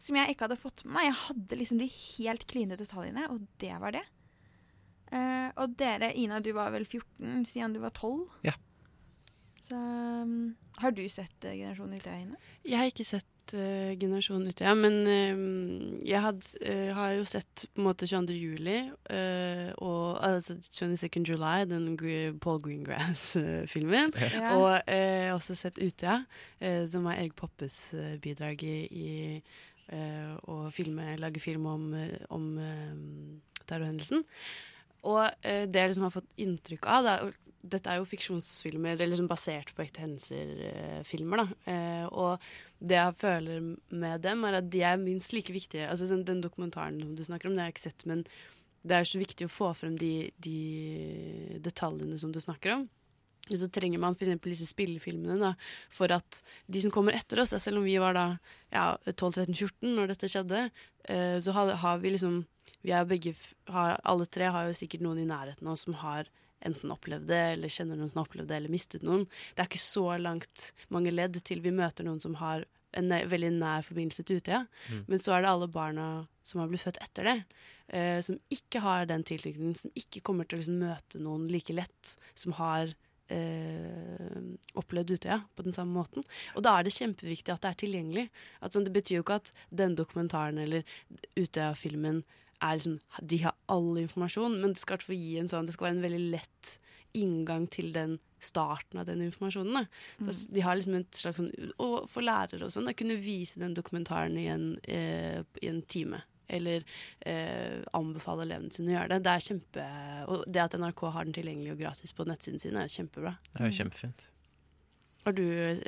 som 0.00 0.16
jeg 0.16 0.32
ikke 0.32 0.46
hadde 0.46 0.60
fått 0.60 0.84
med 0.86 0.96
meg. 0.96 1.10
Jeg 1.10 1.20
hadde 1.26 1.58
liksom 1.60 1.82
de 1.82 1.90
helt 1.90 2.46
kline 2.50 2.78
detaljene, 2.80 3.26
og 3.30 3.44
det 3.62 3.74
var 3.82 3.94
det. 3.98 4.06
Uh, 5.10 5.50
og 5.58 5.74
dere, 5.78 6.12
Ina, 6.14 6.38
du 6.42 6.52
var 6.56 6.70
vel 6.74 6.86
14, 6.86 7.44
Stian, 7.48 7.74
du 7.74 7.80
var 7.82 7.92
12? 7.92 8.28
Ja. 8.46 8.54
Så 9.70 9.76
um, 9.76 10.54
har 10.82 10.90
du 10.90 11.04
sett 11.08 11.44
uh, 11.44 11.52
Generasjon 11.54 11.92
Utøya 11.94 12.24
inne? 12.24 12.38
Jeg 12.66 12.78
har 12.80 12.88
ikke 12.90 13.04
sett 13.06 13.52
uh, 13.54 13.92
Generasjon 14.00 14.48
Utøya, 14.50 14.72
men 14.74 14.96
uh, 15.06 15.42
jeg 16.06 16.22
had, 16.24 16.40
uh, 16.64 16.88
har 16.96 17.12
jo 17.14 17.26
sett 17.28 17.66
på 17.68 17.78
en 17.78 17.86
måte 17.86 18.08
22. 18.10 18.34
juli 18.34 18.78
uh, 18.90 19.68
og 19.78 20.18
altså 20.26 20.56
22nd 20.58 21.30
July, 21.30 21.68
den 21.70 21.94
Paul 22.42 22.58
Greengrass-filmen. 22.64 24.10
Ja. 24.40 24.56
Og 24.56 24.72
uh, 24.90 25.28
også 25.36 25.54
sett 25.58 25.78
Utøya, 25.78 26.24
uh, 26.64 26.82
som 26.90 27.06
er 27.06 27.20
Erik 27.20 27.36
Poppes 27.38 27.78
uh, 27.94 28.16
bidrag 28.22 28.64
i, 28.66 28.78
i 28.90 29.10
å 29.90 30.56
filme, 30.70 31.16
lage 31.18 31.40
film 31.42 31.64
om, 31.66 31.86
om 32.30 32.44
uh, 32.62 33.62
terrorhendelsen. 33.66 34.22
Og 35.02 35.24
uh, 35.24 35.64
det 35.66 35.82
jeg 35.82 35.90
liksom 35.90 36.06
har 36.06 36.14
fått 36.14 36.36
inntrykk 36.42 36.86
av 36.90 37.06
det 37.06 37.14
er, 37.16 37.32
Dette 37.60 37.92
er 37.92 37.98
jo 38.00 38.08
fiksjonsfilmer, 38.08 38.94
eller 38.94 39.10
liksom 39.10 39.28
basert 39.28 39.74
på 39.76 39.84
ekte 39.84 40.04
hendelser-filmer. 40.04 41.42
da. 41.42 41.72
Eh, 41.72 42.06
og 42.08 42.40
det 42.80 42.96
jeg 42.96 43.18
føler 43.20 43.66
med 43.90 44.22
dem, 44.24 44.46
er 44.48 44.60
at 44.60 44.70
de 44.72 44.80
er 44.86 45.02
minst 45.02 45.34
like 45.36 45.52
viktige. 45.52 45.88
Altså 45.88 46.08
den, 46.08 46.24
den 46.24 46.40
dokumentaren 46.40 47.16
du 47.16 47.24
snakker 47.24 47.48
om, 47.48 47.54
det 47.54 47.64
har 47.64 47.70
jeg 47.70 47.76
ikke 47.76 47.88
sett, 47.88 48.06
men 48.08 48.24
det 48.80 48.96
er 48.96 49.04
så 49.04 49.20
viktig 49.20 49.44
å 49.44 49.52
få 49.52 49.74
frem 49.76 49.98
de, 50.00 50.30
de 50.40 51.58
detaljene 51.60 52.16
som 52.18 52.32
du 52.32 52.40
snakker 52.40 52.78
om. 52.78 52.88
Og 53.50 53.58
så 53.58 53.68
trenger 53.72 54.00
man 54.00 54.14
f.eks. 54.14 54.38
disse 54.44 54.68
spillefilmene 54.70 55.36
da, 55.40 55.54
for 55.92 56.12
at 56.14 56.40
de 56.70 56.82
som 56.82 56.92
kommer 56.94 57.16
etter 57.18 57.42
oss, 57.42 57.54
selv 57.58 57.80
om 57.80 57.86
vi 57.88 57.98
var 58.00 58.16
da 58.16 58.26
ja, 58.70 58.94
12-13-14 59.08 59.94
når 59.96 60.12
dette 60.12 60.30
skjedde, 60.30 60.66
eh, 61.10 61.36
så 61.42 61.54
har, 61.56 61.74
har 61.82 62.00
vi 62.02 62.14
liksom 62.14 62.42
vi 62.80 62.94
er 62.96 63.04
begge, 63.04 63.34
har, 63.68 63.98
Alle 64.08 64.24
tre 64.24 64.48
har 64.48 64.68
jo 64.68 64.76
sikkert 64.76 65.02
noen 65.04 65.20
i 65.20 65.28
nærheten 65.28 65.66
av 65.66 65.74
oss 65.74 65.84
som 65.84 65.98
har 66.00 66.30
enten 66.66 66.92
opplevde 66.92 67.38
eller 67.54 67.72
kjenner 67.72 67.98
noen 67.98 68.10
som 68.12 68.20
har 68.20 68.28
opplevd 68.28 68.50
det, 68.50 68.58
eller 68.60 68.72
mistet 68.72 69.06
noen. 69.06 69.26
Det 69.54 69.64
er 69.64 69.70
ikke 69.70 69.82
så 69.82 70.06
langt 70.20 70.70
mange 70.92 71.12
ledd 71.14 71.40
til 71.46 71.62
vi 71.64 71.72
møter 71.74 72.06
noen 72.06 72.20
som 72.22 72.36
har 72.40 72.66
en 72.98 73.12
veldig 73.30 73.52
nær 73.54 73.84
forbindelse 73.86 74.24
til 74.26 74.40
Utøya. 74.40 74.64
Mm. 74.90 75.04
Men 75.10 75.22
så 75.22 75.34
er 75.34 75.44
det 75.44 75.52
alle 75.52 75.68
barna 75.70 76.06
som 76.46 76.62
har 76.62 76.70
blitt 76.70 76.84
født 76.84 76.98
etter 77.04 77.28
det, 77.28 77.36
eh, 77.94 78.18
som 78.24 78.40
ikke 78.52 78.82
har 78.84 79.06
den 79.10 79.24
tilknytningen, 79.26 79.78
som 79.78 79.94
ikke 79.98 80.24
kommer 80.26 80.48
til 80.48 80.58
å 80.58 80.62
liksom, 80.62 80.80
møte 80.82 81.22
noen 81.22 81.46
like 81.52 81.76
lett, 81.76 82.14
som 82.38 82.56
har 82.58 82.90
eh, 83.30 84.40
opplevd 84.80 85.14
Utøya 85.14 85.40
på 85.54 85.66
den 85.66 85.76
samme 85.76 85.94
måten. 85.94 86.26
Og 86.58 86.66
da 86.66 86.76
er 86.76 86.86
det 86.86 86.96
kjempeviktig 86.96 87.54
at 87.54 87.62
det 87.64 87.72
er 87.72 87.80
tilgjengelig. 87.84 88.26
At, 88.60 88.74
sånn, 88.74 88.88
det 88.88 88.96
betyr 88.96 89.20
jo 89.20 89.26
ikke 89.26 89.40
at 89.42 89.54
den 89.70 89.96
dokumentaren 89.98 90.60
eller 90.62 90.86
Utøya-filmen 91.38 92.24
er 92.60 92.78
liksom, 92.78 92.98
de 93.32 93.42
har 93.44 93.56
all 93.72 93.98
informasjon, 94.00 94.58
men 94.60 94.74
det 94.74 94.82
skal, 94.82 95.02
i 95.12 95.18
gi 95.18 95.36
en 95.40 95.50
sånn, 95.50 95.68
det 95.68 95.76
skal 95.76 95.90
være 95.90 95.98
en 95.98 96.06
veldig 96.06 96.24
lett 96.36 96.74
inngang 97.18 97.66
til 97.72 97.90
den 97.94 98.18
starten 98.40 99.00
av 99.00 99.06
den 99.08 99.22
informasjonen. 99.26 99.74
Da. 99.74 99.84
Mm. 100.20 100.32
Så 100.32 100.50
de 100.54 100.64
har 100.64 100.78
liksom 100.78 100.96
et 101.00 101.22
slags 101.22 101.40
sånn, 101.40 101.50
Og 101.82 102.08
for 102.08 102.24
lærere 102.24 102.66
og 102.66 102.72
sånn, 102.72 102.88
å 102.88 102.96
kunne 102.96 103.18
vise 103.20 103.60
den 103.60 103.74
dokumentaren 103.76 104.38
i 104.40 104.46
en, 104.52 104.66
eh, 104.84 105.42
i 105.62 105.68
en 105.68 105.82
time. 105.82 106.22
Eller 106.50 106.82
eh, 107.20 107.82
anbefale 107.94 108.46
elevene 108.46 108.72
sine 108.74 108.90
å 108.90 108.96
gjøre 108.96 109.14
det. 109.14 109.22
Det 109.26 109.34
er 109.34 109.44
kjempe 109.44 109.84
Og 110.32 110.44
det 110.50 110.64
at 110.64 110.74
NRK 110.74 111.04
har 111.14 111.24
den 111.28 111.36
tilgjengelig 111.36 111.76
og 111.76 111.82
gratis 111.84 112.12
på 112.16 112.26
nettsiden 112.26 112.62
sin, 112.62 112.76
er 112.76 112.90
kjempebra. 112.90 113.36
Det 113.52 113.60
er 113.60 113.70
jo 113.70 113.78
kjempefint. 113.82 114.26
Har 115.26 115.36
du, 115.36 115.44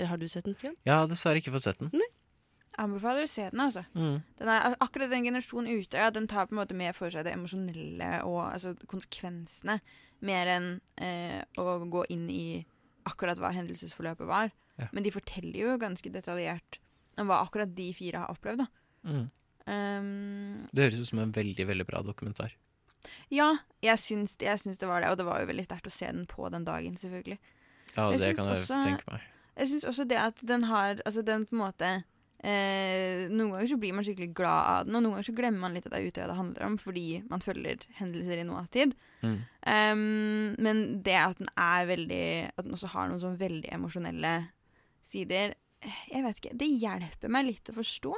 har 0.06 0.20
du 0.20 0.28
sett 0.28 0.44
den, 0.44 0.54
Stian? 0.54 0.76
Jeg 0.84 0.92
har 0.92 1.08
dessverre 1.08 1.40
ikke 1.40 1.54
fått 1.54 1.64
sett 1.64 1.80
den. 1.80 1.90
Anbefaler 2.80 3.26
å 3.26 3.28
se 3.28 3.50
den, 3.50 3.60
altså. 3.60 3.82
Mm. 3.94 4.22
Den 4.38 4.48
er, 4.48 4.76
akkurat 4.80 5.10
den 5.12 5.24
generasjonen 5.26 5.74
Utøya 5.82 6.10
den 6.12 6.26
tar 6.30 6.46
på 6.48 6.54
en 6.54 6.60
måte 6.62 6.74
mer 6.74 6.92
for 6.96 7.12
seg 7.12 7.26
det 7.26 7.34
emosjonelle 7.36 8.22
og 8.24 8.38
altså, 8.46 8.72
konsekvensene, 8.88 9.80
mer 10.24 10.46
enn 10.46 10.68
eh, 10.96 11.42
å 11.60 11.78
gå 11.92 12.06
inn 12.14 12.30
i 12.32 12.64
akkurat 13.04 13.36
hva 13.42 13.50
hendelsesforløpet 13.52 14.26
var. 14.26 14.52
Ja. 14.78 14.88
Men 14.92 15.04
de 15.04 15.12
forteller 15.12 15.58
jo 15.66 15.76
ganske 15.82 16.08
detaljert 16.14 16.78
om 17.20 17.28
hva 17.28 17.42
akkurat 17.44 17.74
de 17.76 17.90
fire 17.92 18.22
har 18.22 18.32
opplevd. 18.32 18.64
da. 18.64 18.68
Mm. 19.04 19.26
Um, 19.66 20.68
Det 20.72 20.86
høres 20.88 21.00
ut 21.02 21.10
som 21.12 21.20
en 21.22 21.32
veldig 21.34 21.66
veldig 21.68 21.86
bra 21.86 22.00
dokumentar. 22.02 22.54
ja, 23.30 23.56
jeg 23.82 23.98
syns, 23.98 24.36
jeg 24.40 24.58
syns 24.62 24.78
det 24.78 24.88
var 24.88 25.02
det, 25.02 25.10
og 25.10 25.18
det 25.18 25.26
var 25.26 25.40
jo 25.42 25.46
veldig 25.50 25.64
sterkt 25.66 25.90
å 25.90 25.92
se 25.92 26.06
den 26.06 26.24
på 26.26 26.48
den 26.50 26.64
dagen, 26.64 26.96
selvfølgelig. 26.96 27.38
Ja, 27.96 28.10
Jeg 28.10 28.20
det 28.20 28.36
kan 28.36 28.46
jeg 28.48 28.56
også- 28.62 28.82
tenke 28.86 29.12
meg. 29.12 29.20
Jeg 29.58 29.68
syns 29.68 29.84
også 29.84 30.08
det 30.08 30.16
at 30.16 30.38
den 30.40 30.62
har 30.64 30.94
Altså, 31.04 31.22
den 31.22 31.44
på 31.44 31.52
en 31.52 31.58
måte 31.58 32.04
eh, 32.42 33.30
Noen 33.30 33.54
ganger 33.54 33.70
så 33.70 33.78
blir 33.80 33.94
man 33.96 34.06
skikkelig 34.06 34.32
glad 34.36 34.68
av 34.72 34.86
den, 34.86 34.98
og 34.98 35.04
noen 35.04 35.16
ganger 35.16 35.28
så 35.28 35.36
glemmer 35.38 35.64
man 35.64 35.76
litt 35.76 35.86
at 35.86 35.94
det 35.94 36.00
er 36.00 36.10
Utøya 36.10 36.28
det 36.30 36.38
handler 36.38 36.66
om, 36.66 36.76
fordi 36.82 37.06
man 37.30 37.44
følger 37.44 37.86
hendelser 38.00 38.42
i 38.42 38.46
nåtid. 38.48 38.94
Mm. 39.22 39.38
Um, 39.62 40.54
men 40.66 40.82
det 41.06 41.18
at 41.20 41.38
den 41.38 41.50
er 41.54 41.84
veldig 41.86 42.24
At 42.50 42.64
den 42.66 42.74
også 42.74 42.88
har 42.90 43.06
noen 43.06 43.20
sånn 43.22 43.36
veldig 43.38 43.68
emosjonelle 43.70 44.32
sider 45.06 45.54
Jeg 46.10 46.24
vet 46.24 46.40
ikke. 46.40 46.56
Det 46.58 46.66
hjelper 46.66 47.30
meg 47.30 47.46
litt 47.46 47.70
å 47.70 47.76
forstå. 47.76 48.16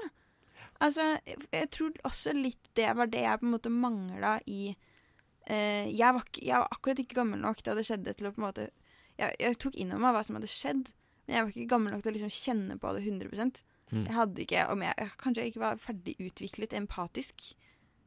Altså, 0.82 1.14
jeg, 1.52 1.68
tror 1.72 1.92
også 2.08 2.32
litt 2.36 2.72
det 2.76 2.88
var 2.98 3.10
det 3.12 3.22
jeg 3.22 3.40
på 3.40 3.46
en 3.46 3.54
måte 3.54 3.70
mangla 3.70 4.38
i 4.50 4.72
eh, 4.72 5.86
jeg, 5.86 6.10
var, 6.16 6.24
jeg 6.40 6.58
var 6.64 6.72
akkurat 6.74 7.04
ikke 7.04 7.20
gammel 7.20 7.40
nok 7.44 7.62
da 7.64 7.76
det 7.78 7.86
skjedde 7.86 8.16
til 8.16 8.28
å 8.28 8.34
på 8.34 8.42
en 8.42 8.48
måte 8.48 8.66
Jeg, 9.14 9.36
jeg 9.38 9.58
tok 9.62 9.76
inn 9.78 9.92
over 9.94 10.02
meg 10.02 10.16
hva 10.16 10.24
som 10.26 10.34
hadde 10.34 10.50
skjedd, 10.50 10.88
men 11.24 11.36
jeg 11.36 11.44
var 11.44 11.52
ikke 11.52 11.70
gammel 11.70 11.94
nok 11.94 12.02
til 12.02 12.10
å 12.10 12.14
liksom 12.16 12.32
kjenne 12.34 12.76
på 12.82 12.90
det 12.96 13.04
100 13.04 13.60
Mm. 13.94 14.06
Jeg 14.08 14.16
hadde 14.18 14.42
ikke 14.44 14.66
Om 14.72 14.82
jeg, 14.82 15.10
kanskje 15.20 15.44
jeg 15.44 15.52
ikke 15.52 15.64
var 15.64 15.80
ferdig 15.82 16.16
utviklet 16.18 16.76
empatisk. 16.76 17.48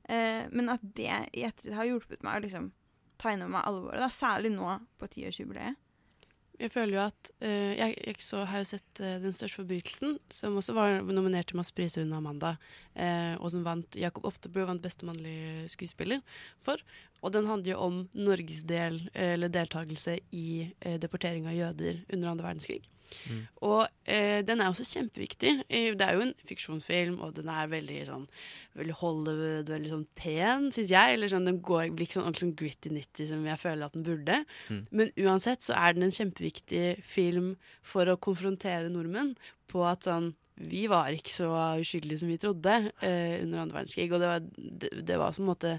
Eh, 0.08 0.44
men 0.52 0.72
at 0.72 0.84
det 0.98 1.12
i 1.34 1.44
ettertid 1.48 1.76
har 1.76 1.90
hjulpet 1.90 2.24
meg 2.26 2.40
å 2.40 2.46
liksom 2.46 2.72
ta 3.18 3.34
inn 3.34 3.44
over 3.44 3.58
meg 3.58 3.68
alvoret, 3.68 4.02
da, 4.04 4.10
særlig 4.14 4.54
nå 4.54 4.78
på 5.00 5.10
tiårsjubileet. 5.16 5.84
Jeg 6.58 6.72
føler 6.74 6.96
jo 6.96 7.02
at 7.04 7.30
uh, 7.44 7.74
jeg, 7.78 7.94
jeg 8.02 8.24
så, 8.26 8.40
har 8.50 8.64
jo 8.64 8.70
sett 8.72 9.02
uh, 9.04 9.20
Den 9.22 9.36
største 9.36 9.60
forbrytelsen, 9.60 10.16
som 10.34 10.58
også 10.58 10.74
var 10.74 10.96
nominert 11.06 11.52
til 11.52 11.60
masse 11.60 11.76
priser 11.78 12.02
under 12.02 12.18
Amanda, 12.18 12.56
uh, 12.98 13.36
og 13.38 13.52
som 13.54 13.66
vant 13.66 13.98
Jakob 13.98 14.26
Oftebro 14.26 14.66
vant 14.66 14.82
beste 14.82 15.06
mannlige 15.06 15.68
skuespiller 15.76 16.24
for. 16.66 16.82
Og 17.22 17.36
den 17.36 17.46
handler 17.50 17.76
jo 17.76 17.84
om 17.86 18.00
Norges 18.18 18.64
del, 18.70 19.04
eller 19.14 19.54
deltakelse 19.54 20.18
i 20.38 20.48
deportering 21.02 21.48
av 21.50 21.58
jøder 21.58 22.04
under 22.14 22.34
andre 22.34 22.46
verdenskrig. 22.46 22.84
Mm. 23.32 23.42
Og 23.68 23.84
eh, 24.10 24.40
den 24.48 24.62
er 24.62 24.72
også 24.72 24.86
kjempeviktig. 24.88 25.54
Det 25.68 26.06
er 26.06 26.18
jo 26.18 26.26
en 26.26 26.34
fiksjonsfilm, 26.48 27.20
og 27.24 27.36
den 27.38 27.52
er 27.52 27.70
veldig 27.72 28.00
sånn 28.10 28.26
veldig 28.78 28.96
Hollywood, 29.00 29.70
veldig 29.72 29.92
sånn 29.92 30.08
pen, 30.18 30.68
syns 30.76 30.92
jeg. 30.94 31.16
Eller 31.16 31.32
sånn, 31.32 31.48
den 31.50 31.62
går, 31.66 31.92
blir 31.94 32.08
ikke 32.08 32.20
sånn 32.20 32.28
ordentlig 32.28 32.46
sånn 32.46 32.58
gritty-nitty 32.62 33.30
som 33.32 33.46
jeg 33.48 33.62
føler 33.62 33.88
at 33.88 33.96
den 33.98 34.08
burde. 34.08 34.42
Mm. 34.70 34.82
Men 34.92 35.14
uansett 35.26 35.66
så 35.66 35.78
er 35.78 35.96
den 35.98 36.08
en 36.08 36.18
kjempeviktig 36.18 36.84
film 37.06 37.56
for 37.86 38.10
å 38.10 38.20
konfrontere 38.22 38.92
nordmenn 38.94 39.36
på 39.72 39.84
at 39.88 40.08
sånn 40.08 40.34
vi 40.58 40.88
var 40.90 41.14
ikke 41.14 41.30
så 41.30 41.50
uskyldige 41.78 42.24
som 42.24 42.30
vi 42.32 42.40
trodde 42.42 42.72
eh, 43.06 43.44
under 43.44 43.62
andre 43.62 43.78
verdenskrig. 43.78 44.08
Og 44.10 44.24
det 44.24 44.30
var, 44.32 44.46
det, 44.58 44.94
det 45.06 45.20
var 45.22 45.36
på 45.36 45.44
en 45.44 45.52
måte 45.52 45.74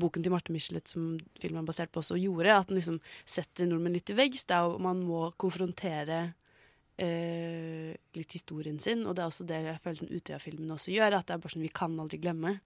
boken 0.00 0.24
til 0.24 0.32
Marte 0.32 0.54
Michelet 0.54 0.90
som 0.90 1.18
filmen 1.42 1.62
er 1.62 1.68
basert 1.68 1.92
på, 1.92 2.00
også 2.00 2.16
gjorde. 2.18 2.54
At 2.56 2.70
den 2.70 2.80
liksom 2.80 3.00
setter 3.28 3.68
nordmenn 3.68 3.96
litt 3.98 4.06
til 4.08 4.18
veggs. 4.18 4.46
Der 4.48 4.78
man 4.82 5.02
må 5.04 5.28
konfrontere 5.40 6.22
eh, 7.00 7.92
litt 8.16 8.36
historien 8.36 8.78
sin. 8.82 9.04
Og 9.06 9.16
det 9.16 9.24
er 9.24 9.30
også 9.30 9.46
det 9.48 9.60
jeg 9.66 9.82
føler 9.84 10.02
den 10.02 10.16
Utøya-filmen 10.18 10.74
også 10.76 10.94
gjør. 10.94 11.18
At 11.18 11.28
det 11.28 11.36
er 11.36 11.44
bare 11.44 11.54
sånn 11.54 11.66
vi 11.66 11.72
kan 11.74 11.96
aldri 12.00 12.20
glemme. 12.22 12.58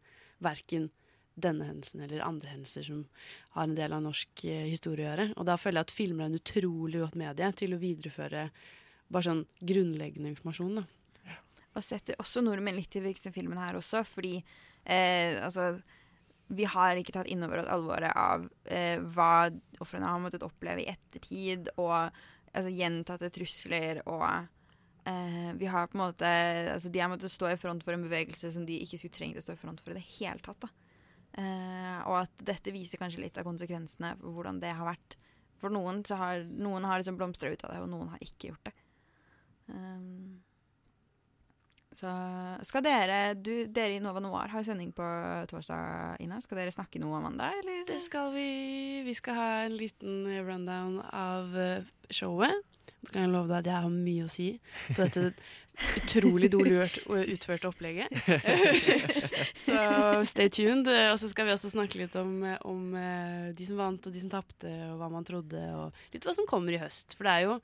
Verken 0.45 0.91
denne 1.39 1.69
hendelsen 1.69 2.03
eller 2.03 2.25
andre 2.27 2.51
hendelser 2.51 2.83
som 2.83 3.05
har 3.55 3.67
en 3.67 3.77
del 3.79 3.95
av 3.95 4.03
norsk 4.05 4.45
eh, 4.49 4.67
historie 4.71 5.07
å 5.07 5.11
gjøre. 5.13 5.29
Og 5.37 5.49
da 5.49 5.59
føler 5.61 5.81
jeg 5.81 5.89
at 5.89 5.97
filmer 5.99 6.27
er 6.27 6.33
en 6.33 6.41
utrolig 6.41 7.03
godt 7.05 7.19
medie 7.21 7.51
til 7.59 7.75
å 7.75 7.83
videreføre 7.83 8.49
bare 9.09 9.25
sånn 9.29 9.45
grunnleggende 9.65 10.33
informasjon. 10.35 10.81
da. 10.81 11.37
Og 11.77 11.85
setter 11.85 12.19
også 12.19 12.43
nordmenn 12.43 12.79
litt 12.79 12.97
i 12.99 13.05
denne 13.05 13.35
filmen 13.35 13.61
her 13.61 13.79
også, 13.79 14.03
fordi 14.07 14.35
eh, 14.39 15.39
altså 15.45 15.77
vi 16.49 16.65
har 16.65 16.97
ikke 16.97 17.13
tatt 17.13 17.29
inn 17.29 17.45
over 17.45 17.61
oss 17.61 17.71
alvoret 17.75 18.15
av 18.17 18.47
eh, 18.73 18.97
hva 19.13 19.51
ofrene 19.85 20.09
har 20.09 20.21
måttet 20.23 20.47
oppleve 20.47 20.81
i 20.83 20.89
ettertid, 20.89 21.69
og 21.77 22.09
altså, 22.59 22.73
gjentatte 22.75 23.31
trusler, 23.35 24.03
og 24.11 24.27
eh, 25.09 25.51
vi 25.59 25.71
har 25.71 25.89
på 25.89 25.99
en 25.99 26.05
måte 26.05 26.33
altså, 26.75 26.91
De 26.93 27.03
har 27.03 27.11
måttet 27.13 27.35
stå 27.35 27.53
i 27.53 27.61
front 27.61 27.87
for 27.87 27.97
en 27.97 28.05
bevegelse 28.05 28.53
som 28.55 28.67
de 28.69 28.81
ikke 28.85 29.01
skulle 29.01 29.17
trengt 29.17 29.41
å 29.41 29.45
stå 29.47 29.57
i 29.57 29.63
front 29.63 29.83
for 29.85 29.95
i 29.95 30.01
det 30.01 30.07
hele 30.19 30.43
tatt. 30.45 30.69
Eh, 31.39 31.99
og 32.09 32.25
at 32.25 32.45
dette 32.47 32.75
viser 32.75 33.01
kanskje 33.01 33.23
litt 33.23 33.39
av 33.39 33.47
konsekvensene 33.49 34.17
for 34.19 34.35
hvordan 34.35 34.61
det 34.63 34.75
har 34.75 34.89
vært. 34.89 35.19
For 35.59 35.75
noen 35.75 36.05
så 36.07 36.19
har 36.19 36.45
noen 36.47 36.87
har 36.87 37.01
liksom 37.01 37.19
blomstra 37.19 37.51
ut 37.51 37.65
av 37.67 37.75
det, 37.75 37.81
og 37.83 37.91
noen 37.93 38.13
har 38.13 38.23
ikke 38.23 38.53
gjort 38.53 38.71
det. 38.71 38.75
Um, 39.69 40.39
så 41.99 42.11
skal 42.63 42.85
dere 42.87 43.19
du, 43.35 43.67
Dere 43.75 43.97
i 43.97 44.03
Nova 44.03 44.21
Noir 44.23 44.53
har 44.53 44.67
sending 44.67 44.93
på 44.95 45.07
torsdag, 45.51 46.19
Ina. 46.23 46.39
Skal 46.45 46.61
dere 46.61 46.75
snakke 46.75 47.01
noe 47.03 47.19
om 47.19 47.27
mandag, 47.27 47.59
eller? 47.63 47.85
Det 47.89 47.99
skal 48.05 48.31
vi. 48.37 48.49
Vi 49.07 49.15
skal 49.19 49.39
ha 49.39 49.49
en 49.67 49.75
liten 49.79 50.27
rundown 50.47 51.01
av 51.11 51.57
eh, 51.59 51.89
showet. 52.11 52.55
Så 53.03 53.15
kan 53.15 53.25
jeg 53.25 53.33
love 53.33 53.51
deg 53.51 53.63
at 53.63 53.71
jeg 53.73 53.87
har 53.87 53.95
mye 53.95 54.27
å 54.27 54.31
si 54.31 54.53
på 54.93 55.01
dette 55.01 55.33
utrolig 55.99 56.51
dårlig 56.51 56.79
utførte 57.35 57.71
opplegget. 57.71 58.15
så 59.67 59.83
stay 60.27 60.51
tuned. 60.55 60.87
Og 60.87 61.19
så 61.19 61.31
skal 61.31 61.49
vi 61.49 61.55
også 61.55 61.73
snakke 61.75 62.03
litt 62.03 62.15
om, 62.19 62.41
om 62.63 62.95
eh, 62.99 63.51
de 63.59 63.67
som 63.67 63.83
vant 63.83 64.07
og 64.07 64.15
de 64.15 64.23
som 64.23 64.33
tapte, 64.33 64.71
og 64.93 65.03
hva 65.03 65.11
man 65.19 65.27
trodde, 65.27 65.67
og 65.75 66.15
litt 66.15 66.27
hva 66.27 66.35
som 66.37 66.47
kommer 66.51 66.75
i 66.75 66.83
høst. 66.83 67.19
For 67.19 67.27
det 67.27 67.37
er 67.37 67.49
jo 67.49 67.59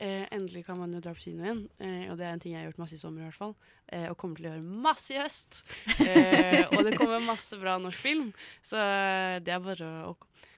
Eh, 0.00 0.24
endelig 0.32 0.62
kan 0.64 0.78
man 0.80 0.94
jo 0.96 1.00
dra 1.04 1.12
på 1.12 1.20
kino 1.20 1.44
igjen, 1.44 1.58
eh, 1.76 2.06
og 2.08 2.16
det 2.16 2.24
er 2.24 2.32
en 2.32 2.40
ting 2.40 2.54
jeg 2.54 2.62
har 2.62 2.70
gjort 2.70 2.78
masse 2.80 2.96
i 2.96 3.00
sommer 3.02 3.20
i 3.20 3.26
hvert 3.26 3.36
fall. 3.36 3.50
Eh, 3.92 4.06
og 4.08 4.16
kommer 4.16 4.40
til 4.40 4.46
å 4.48 4.52
gjøre 4.54 4.78
masse 4.86 5.12
i 5.12 5.18
høst. 5.20 5.58
Eh, 6.00 6.64
og 6.72 6.86
det 6.86 6.94
kommer 6.96 7.20
masse 7.20 7.58
bra 7.60 7.74
norsk 7.76 8.00
film, 8.00 8.30
så 8.64 8.80
eh, 8.80 9.36
det 9.44 9.52
er 9.52 9.60
bare 9.60 9.90
å 10.08 10.14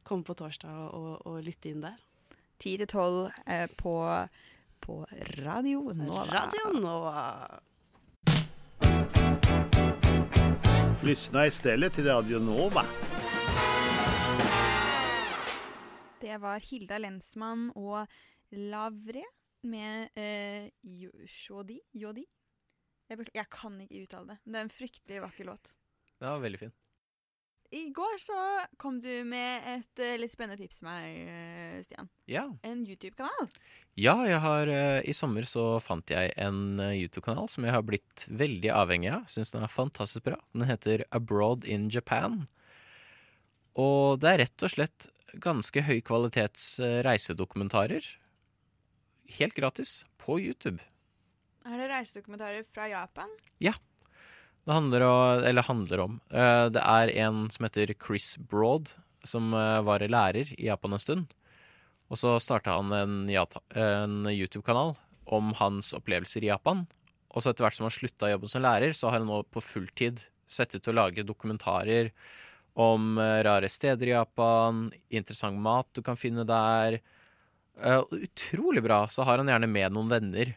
komme 0.06 0.22
på 0.22 0.36
torsdag 0.38 0.70
og, 0.70 0.94
og, 0.94 1.26
og 1.26 1.42
lytte 1.42 1.72
inn 1.72 1.82
der. 1.82 1.98
10 2.62 2.84
til 2.84 2.86
12 2.86 3.18
eh, 3.50 3.66
på, 3.82 3.96
på 4.86 5.00
Radio 5.42 5.90
Nova. 5.90 6.22
Radio 6.30 6.70
Nova. 6.78 7.26
Lyssna 11.02 11.48
stedet 11.50 11.96
til 11.98 12.06
Radio 12.06 12.38
Nova. 12.38 12.86
Det 16.22 16.38
var 16.38 16.62
Hilda 16.62 17.02
Lensmann 17.02 17.72
og 17.74 18.06
Lavre 18.52 19.24
med 19.68 20.18
eh, 20.18 20.68
Jodi. 20.82 21.80
Jodi. 21.96 22.26
Jeg, 23.10 23.26
jeg 23.34 23.48
kan 23.52 23.80
ikke 23.82 24.04
uttale 24.06 24.34
det, 24.34 24.38
men 24.44 24.54
det 24.54 24.60
er 24.60 24.68
en 24.68 24.76
fryktelig 24.76 25.24
vakker 25.26 25.48
låt. 25.50 25.74
Den 26.18 26.30
var 26.30 26.44
veldig 26.44 26.62
fin. 26.62 26.72
I 27.72 27.86
går 27.88 28.18
så 28.20 28.36
kom 28.76 28.98
du 29.00 29.10
med 29.24 29.64
et 29.64 30.00
eh, 30.04 30.18
litt 30.20 30.34
spennende 30.34 30.60
tips 30.60 30.82
til 30.82 30.88
meg, 30.90 31.06
eh, 31.32 31.78
Stian. 31.86 32.10
Ja. 32.28 32.44
En 32.68 32.82
YouTube-kanal. 32.84 33.48
Ja, 33.96 34.18
jeg 34.28 34.42
har 34.44 34.68
eh, 34.68 35.00
I 35.08 35.14
sommer 35.16 35.48
så 35.48 35.78
fant 35.80 36.12
jeg 36.12 36.34
en 36.36 36.76
eh, 36.76 36.98
YouTube-kanal 37.00 37.48
som 37.48 37.64
jeg 37.64 37.72
har 37.72 37.86
blitt 37.88 38.26
veldig 38.28 38.74
avhengig 38.76 39.14
av. 39.14 39.24
Syns 39.32 39.54
den 39.54 39.64
er 39.64 39.72
fantastisk 39.72 40.26
bra. 40.28 40.36
Den 40.52 40.68
heter 40.68 41.06
Abroad 41.16 41.64
in 41.64 41.88
Japan. 41.92 42.42
Og 43.80 44.20
det 44.20 44.34
er 44.34 44.42
rett 44.44 44.66
og 44.68 44.74
slett 44.74 45.08
ganske 45.40 45.86
høy 45.88 46.02
kvalitets 46.04 46.74
eh, 46.84 47.00
reisedokumentarer. 47.08 48.04
Helt 49.38 49.56
gratis 49.56 50.02
på 50.20 50.38
YouTube. 50.40 50.82
Er 51.64 51.78
det 51.78 51.88
reisedokumentarer 51.92 52.66
fra 52.74 52.88
Japan? 52.90 53.30
Ja. 53.62 53.72
Det 54.62 54.72
handler, 54.72 55.00
om, 55.00 55.44
eller 55.44 55.66
handler 55.66 56.00
om 56.04 56.18
eh, 56.30 56.66
Det 56.70 56.82
er 56.82 57.10
en 57.24 57.48
som 57.50 57.64
heter 57.66 57.94
Chris 57.98 58.36
Broad, 58.38 58.92
som 59.26 59.50
eh, 59.54 59.80
var 59.82 60.04
lærer 60.06 60.52
i 60.54 60.68
Japan 60.68 60.94
en 60.94 61.02
stund. 61.02 61.32
Og 62.12 62.20
så 62.20 62.36
starta 62.42 62.76
han 62.76 62.92
en, 62.92 63.16
en 63.26 64.28
YouTube-kanal 64.30 64.94
om 65.24 65.54
hans 65.58 65.94
opplevelser 65.96 66.44
i 66.44 66.50
Japan. 66.52 66.84
Og 67.32 67.42
så 67.42 67.50
etter 67.50 67.64
hvert 67.64 67.78
som 67.78 67.88
han 67.88 67.94
slutta 67.94 68.30
jobben 68.30 68.52
som 68.52 68.62
lærer, 68.62 68.92
så 68.92 69.08
har 69.08 69.18
han 69.18 69.30
nå 69.30 69.40
på 69.48 69.64
fulltid 69.64 70.26
sett 70.46 70.74
ut 70.76 70.82
til 70.82 70.92
å 70.92 71.00
lage 71.00 71.24
dokumentarer 71.26 72.12
om 72.78 73.16
eh, 73.18 73.40
rare 73.46 73.68
steder 73.72 74.10
i 74.10 74.14
Japan, 74.14 74.86
interessant 75.12 75.58
mat 75.60 75.88
du 75.96 76.02
kan 76.04 76.20
finne 76.20 76.44
der. 76.48 77.00
Og 77.80 78.12
utrolig 78.12 78.82
bra. 78.84 79.06
Så 79.08 79.24
har 79.26 79.40
han 79.40 79.48
gjerne 79.48 79.70
med 79.70 79.94
noen 79.94 80.10
venner. 80.12 80.56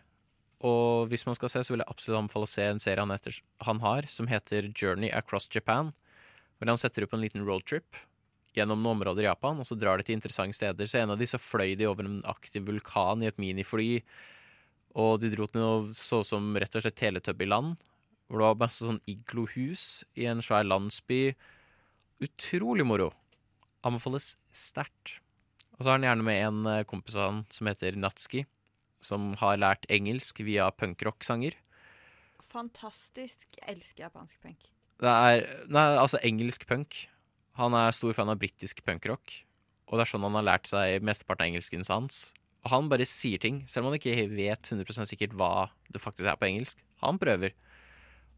Og 0.66 1.12
hvis 1.12 1.26
man 1.28 1.38
skal 1.38 1.52
se, 1.52 1.62
så 1.66 1.74
vil 1.74 1.84
jeg 1.84 1.92
absolutt 1.92 2.20
anbefale 2.24 2.48
å 2.48 2.52
se 2.52 2.66
en 2.66 2.82
serie 2.82 3.04
han, 3.04 3.14
heter, 3.14 3.38
han 3.68 3.82
har, 3.84 4.08
som 4.10 4.30
heter 4.32 4.72
Journey 4.74 5.12
Across 5.14 5.50
Japan. 5.54 5.94
Hvor 6.58 6.72
han 6.72 6.80
setter 6.80 7.06
opp 7.06 7.16
en 7.16 7.24
liten 7.24 7.46
roadtrip 7.46 8.00
gjennom 8.56 8.80
noen 8.80 8.96
områder 8.96 9.26
i 9.26 9.28
Japan, 9.28 9.60
og 9.60 9.68
så 9.68 9.76
drar 9.76 10.00
de 10.00 10.06
til 10.08 10.16
interessante 10.16 10.56
steder. 10.56 10.88
Så 10.88 11.02
en 11.02 11.12
av 11.12 11.20
de 11.20 11.28
så 11.28 11.40
fløy 11.42 11.76
de 11.76 11.90
over 11.90 12.08
en 12.08 12.22
aktiv 12.32 12.64
vulkan 12.68 13.24
i 13.24 13.28
et 13.28 13.42
minifly. 13.42 14.00
Og 14.96 15.20
de 15.20 15.32
dro 15.34 15.48
til 15.50 15.60
noe 15.60 15.98
så 16.00 16.22
som 16.24 16.56
rett 16.56 16.78
og 16.80 16.86
slett 16.86 16.98
Teletubby-land. 17.02 17.76
Hvor 18.26 18.42
det 18.42 18.48
var 18.48 18.64
masse 18.64 18.88
sånn 18.88 19.04
iglohus 19.12 20.06
i 20.18 20.26
en 20.32 20.42
svær 20.42 20.64
landsby. 20.66 21.36
Utrolig 22.24 22.88
moro. 22.88 23.12
Anbefales 23.86 24.34
sterkt. 24.56 25.20
Og 25.76 25.84
så 25.84 25.90
har 25.92 25.98
han 26.00 26.08
gjerne 26.08 26.26
med 26.26 26.42
en 26.48 26.60
eh, 26.72 26.84
kompis 26.88 27.18
av 27.20 27.30
han 27.30 27.42
som 27.52 27.68
heter 27.68 27.98
Natski, 28.00 28.46
som 29.04 29.34
har 29.42 29.60
lært 29.60 29.88
engelsk 29.92 30.40
via 30.48 30.70
punkrock-sanger. 30.72 31.58
Fantastisk. 32.54 33.44
Jeg 33.60 33.76
elsker 33.76 34.06
japansk 34.08 34.40
punk. 34.44 34.70
Det 35.04 35.12
er 35.12 35.44
Nei, 35.68 35.84
altså 36.00 36.22
engelsk 36.24 36.64
punk. 36.70 37.02
Han 37.60 37.76
er 37.76 37.96
stor 37.96 38.16
fan 38.16 38.32
av 38.32 38.40
britisk 38.40 38.82
punkrock. 38.88 39.42
Og 39.90 40.00
det 40.00 40.06
er 40.06 40.12
sånn 40.14 40.26
han 40.26 40.38
har 40.40 40.48
lært 40.48 40.70
seg 40.72 41.04
mesteparten 41.06 41.46
av 41.46 41.52
engelsken 41.52 41.86
hans. 41.92 42.22
Og 42.66 42.72
han 42.74 42.88
bare 42.90 43.06
sier 43.06 43.42
ting, 43.42 43.62
selv 43.70 43.86
om 43.86 43.92
han 43.92 44.00
ikke 44.00 44.16
vet 44.32 44.72
100 44.72 45.06
sikkert 45.06 45.36
hva 45.38 45.68
det 45.94 46.02
faktisk 46.02 46.26
er 46.32 46.40
på 46.40 46.48
engelsk. 46.48 46.80
Han 47.04 47.20
prøver. 47.22 47.54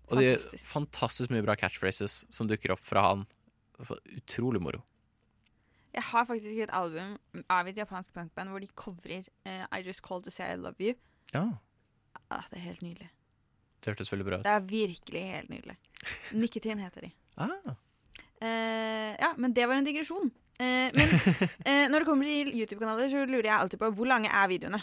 Og 0.08 0.20
det 0.20 0.26
er 0.26 0.36
Fantastisk. 0.40 0.68
fantastisk 0.74 1.32
mye 1.34 1.46
bra 1.46 1.56
catchphrases 1.60 2.22
som 2.34 2.50
dukker 2.50 2.74
opp 2.76 2.84
fra 2.84 3.06
han. 3.06 3.26
Altså, 3.78 4.00
utrolig 4.18 4.60
moro. 4.64 4.82
Jeg 5.98 6.06
har 6.12 6.28
faktisk 6.30 6.60
et 6.62 6.74
album 6.78 7.16
av 7.50 7.68
et 7.70 7.78
japansk 7.80 8.14
punkband 8.14 8.52
hvor 8.54 8.62
de 8.62 8.70
covrer 8.78 9.26
uh, 9.48 9.66
I 9.74 9.82
Just 9.82 10.04
Called 10.06 10.28
To 10.28 10.34
Say 10.34 10.52
I 10.54 10.60
Love 10.60 10.78
You. 10.84 10.94
Ja, 11.34 11.48
Ah, 12.28 12.44
det 12.52 12.58
er 12.60 12.66
helt 12.66 12.82
nydelig. 12.84 13.06
det 13.80 13.92
hørtes 13.94 14.10
veldig 14.12 14.26
bra 14.28 14.38
ut. 14.40 14.44
Det 14.44 14.52
er 14.52 14.64
virkelig 14.68 15.22
helt 15.32 15.50
nydelig. 15.54 15.76
Nikotin 16.36 16.82
heter 16.84 17.08
de. 17.08 17.12
Ah, 17.38 17.76
Uh, 18.38 19.16
ja, 19.18 19.32
men 19.42 19.50
det 19.54 19.64
var 19.66 19.80
en 19.80 19.86
digresjon. 19.88 20.28
Uh, 20.62 20.90
men 20.94 21.14
når 21.92 22.04
det 22.04 22.06
kommer 22.06 22.28
til 22.30 22.52
YouTube-kanaler, 22.54 23.10
så 23.10 23.24
lurer 23.26 23.48
jeg 23.48 23.56
alltid 23.56 23.80
på 23.82 23.90
hvor 23.98 24.06
lange 24.06 24.30
er 24.30 24.52
videoene? 24.52 24.82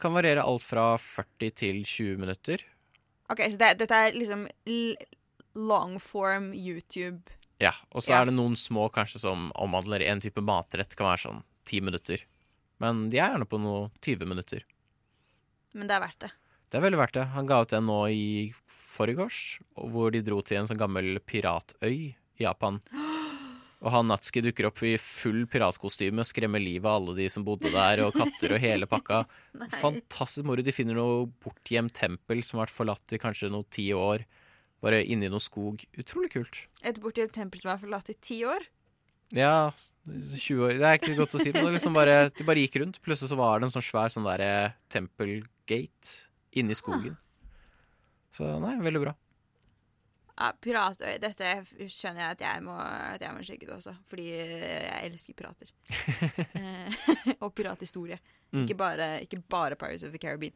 kan 0.00 0.14
variere 0.14 0.42
alt 0.42 0.64
fra 0.64 0.96
40 0.96 1.50
til 1.60 1.82
20 1.84 2.16
minutter. 2.18 2.64
Ok, 3.28 3.42
Så 3.52 3.58
det, 3.60 3.74
dette 3.82 3.94
er 3.94 4.16
liksom 4.16 4.46
l 4.66 4.96
longform 5.54 6.50
YouTube. 6.56 7.20
Ja, 7.60 7.72
og 7.90 8.02
så 8.02 8.12
Ja. 8.12 8.20
er 8.22 8.26
det 8.26 8.34
noen 8.34 8.54
små 8.56 8.88
kanskje 8.92 9.18
som 9.20 9.50
omhandler 9.56 10.02
en 10.06 10.20
type 10.20 10.40
matrett, 10.40 10.94
kan 10.96 11.06
være 11.10 11.24
sånn 11.26 11.42
10 11.66 11.80
minutter. 11.82 12.22
Men 12.78 13.08
de 13.10 13.18
er 13.18 13.32
gjerne 13.34 13.48
på 13.48 13.58
noe 13.60 13.90
20 14.00 14.26
minutter. 14.26 14.62
Men 15.74 15.88
det 15.88 15.96
er 15.96 16.00
verdt 16.06 16.18
det. 16.20 16.30
Det 16.70 16.78
er 16.78 16.84
veldig 16.90 16.98
verdt 17.00 17.12
det. 17.14 17.26
Han 17.34 17.46
ga 17.46 17.62
ut 17.62 17.72
en 17.72 17.86
nå 17.86 17.98
i 18.12 18.54
forgårs, 18.68 19.58
og 19.76 19.90
hvor 19.90 20.12
de 20.12 20.22
dro 20.22 20.40
til 20.42 20.58
en 20.58 20.66
sånn 20.68 20.78
gammel 20.78 21.18
piratøy 21.20 22.14
i 22.14 22.14
Japan. 22.38 22.80
Og 23.80 23.92
han 23.94 24.08
Natski 24.10 24.40
dukker 24.42 24.66
opp 24.66 24.80
i 24.82 24.96
full 24.98 25.44
piratkostyme, 25.46 26.24
skremmer 26.26 26.58
livet 26.58 26.84
av 26.90 26.96
alle 26.98 27.14
de 27.14 27.28
som 27.30 27.44
bodde 27.46 27.70
der, 27.70 28.00
og 28.02 28.12
katter 28.12 28.56
og 28.56 28.58
hele 28.58 28.88
pakka. 28.90 29.20
Fantastisk 29.78 30.42
moro. 30.48 30.64
De 30.66 30.72
finner 30.74 30.98
noe 30.98 31.28
bortgjemt 31.44 31.94
tempel 31.94 32.42
som 32.42 32.58
har 32.58 32.66
vært 32.66 32.74
forlatt 32.74 33.14
i 33.14 33.20
kanskje 33.22 33.52
noe 33.54 33.62
ti 33.70 33.92
år. 33.94 34.24
Bare 34.84 35.02
inni 35.04 35.30
noe 35.30 35.42
skog. 35.42 35.82
Utrolig 35.98 36.32
kult. 36.36 36.64
Et 36.86 36.98
bortgjemt 37.02 37.34
tempel 37.34 37.62
som 37.62 37.72
er 37.74 37.80
forlatt 37.82 38.10
i 38.12 38.18
ti 38.22 38.40
år. 38.46 38.66
Ja, 39.36 39.70
20 40.08 40.62
år 40.64 40.76
Det 40.78 40.86
er 40.88 40.96
ikke 40.96 41.16
godt 41.18 41.34
å 41.36 41.40
si, 41.42 41.50
men 41.52 41.66
det 41.66 41.74
liksom 41.74 41.96
bare, 41.96 42.30
de 42.32 42.46
bare 42.46 42.62
gikk 42.62 42.78
rundt. 42.82 43.00
Plutselig 43.04 43.32
så 43.32 43.38
var 43.38 43.58
det 43.58 43.68
en 43.68 43.74
sånn 43.74 43.84
svær 43.84 44.12
sånn 44.14 44.28
der 44.28 44.76
tempelgate 44.92 46.14
inni 46.56 46.76
skogen. 46.78 47.18
Så 48.34 48.48
nei, 48.62 48.76
veldig 48.84 49.02
bra. 49.02 49.14
Ja, 50.38 50.52
Piratøy. 50.62 51.16
Dette 51.18 51.52
skjønner 51.90 52.22
jeg 52.22 52.36
at 52.36 52.42
jeg 52.44 52.62
må, 52.62 52.74
at 52.78 53.22
jeg 53.24 53.34
må 53.34 53.42
sjekke 53.42 53.66
det 53.66 53.74
også, 53.74 53.94
fordi 54.10 54.28
jeg 54.30 55.10
elsker 55.10 55.38
pirater. 55.38 55.72
Eh, 56.58 56.94
og 57.44 57.52
pirathistorie. 57.54 58.18
Mm. 58.52 58.62
Ikke, 58.62 58.76
bare, 58.78 59.08
ikke 59.24 59.40
bare 59.50 59.76
Pirates 59.78 60.06
of 60.06 60.14
the 60.14 60.20
Caribbean. 60.22 60.54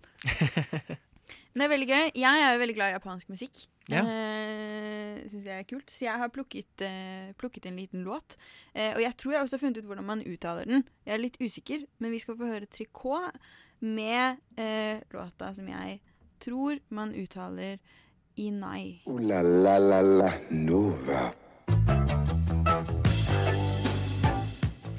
Men 1.52 1.60
det 1.60 1.66
er 1.66 1.72
veldig 1.72 1.88
gøy. 1.90 2.04
Jeg 2.22 2.44
er 2.46 2.54
jo 2.54 2.60
veldig 2.62 2.76
glad 2.78 2.92
i 2.92 2.96
japansk 2.96 3.32
musikk. 3.32 3.64
Ja. 3.90 4.02
Uh, 4.06 5.18
Syns 5.30 5.46
jeg 5.46 5.56
er 5.58 5.66
kult. 5.66 5.90
Så 5.90 6.04
jeg 6.06 6.18
har 6.22 6.30
plukket, 6.34 6.84
uh, 6.86 7.32
plukket 7.38 7.66
en 7.66 7.80
liten 7.80 8.04
låt. 8.06 8.36
Uh, 8.76 8.92
og 8.94 9.02
jeg 9.02 9.16
tror 9.18 9.32
jeg 9.34 9.42
også 9.42 9.58
har 9.58 9.64
funnet 9.64 9.82
ut 9.82 9.90
hvordan 9.90 10.08
man 10.12 10.22
uttaler 10.26 10.68
den. 10.68 10.86
Jeg 11.06 11.16
er 11.16 11.24
litt 11.24 11.40
usikker, 11.42 11.84
men 11.98 12.14
vi 12.14 12.22
skal 12.22 12.38
få 12.38 12.52
høre 12.52 12.70
Trikot 12.70 13.42
med 13.82 14.38
uh, 14.58 15.02
låta 15.14 15.50
som 15.56 15.68
jeg 15.68 15.98
tror 16.42 16.78
man 16.90 17.14
uttaler 17.14 17.78
Inai. 18.36 19.02
Ooh 19.06 19.18
la 19.20 19.42
la 19.42 19.78
la 19.78 20.00
la 20.00 20.30
Nova. 20.50 21.32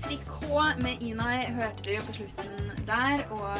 Trikot 0.03 0.83
med 0.83 1.01
Inai 1.01 1.45
hørte 1.55 1.87
du 1.87 1.95
på 2.07 2.13
slutten 2.19 2.85
der, 2.87 3.25
og 3.31 3.57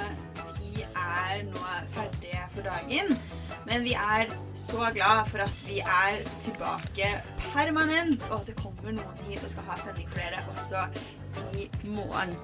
vi 0.59 0.83
er 0.83 1.43
nå 1.47 1.65
ferdige 1.95 2.43
for 2.51 2.67
dagen. 2.67 3.17
Men 3.67 3.85
vi 3.87 3.93
er 3.95 4.31
så 4.55 4.89
glad 4.93 5.29
for 5.31 5.45
at 5.45 5.63
vi 5.67 5.79
er 5.79 6.23
tilbake 6.43 7.09
permanent, 7.53 8.25
og 8.29 8.41
at 8.41 8.47
det 8.47 8.57
kommer 8.59 8.91
noen 8.91 9.23
hit 9.27 9.43
og 9.43 9.53
skal 9.53 9.69
ha 9.69 9.79
sending 9.83 10.09
for 10.11 10.19
dere 10.19 10.43
også 10.53 10.85
i 11.57 11.69
morgen. 11.87 12.35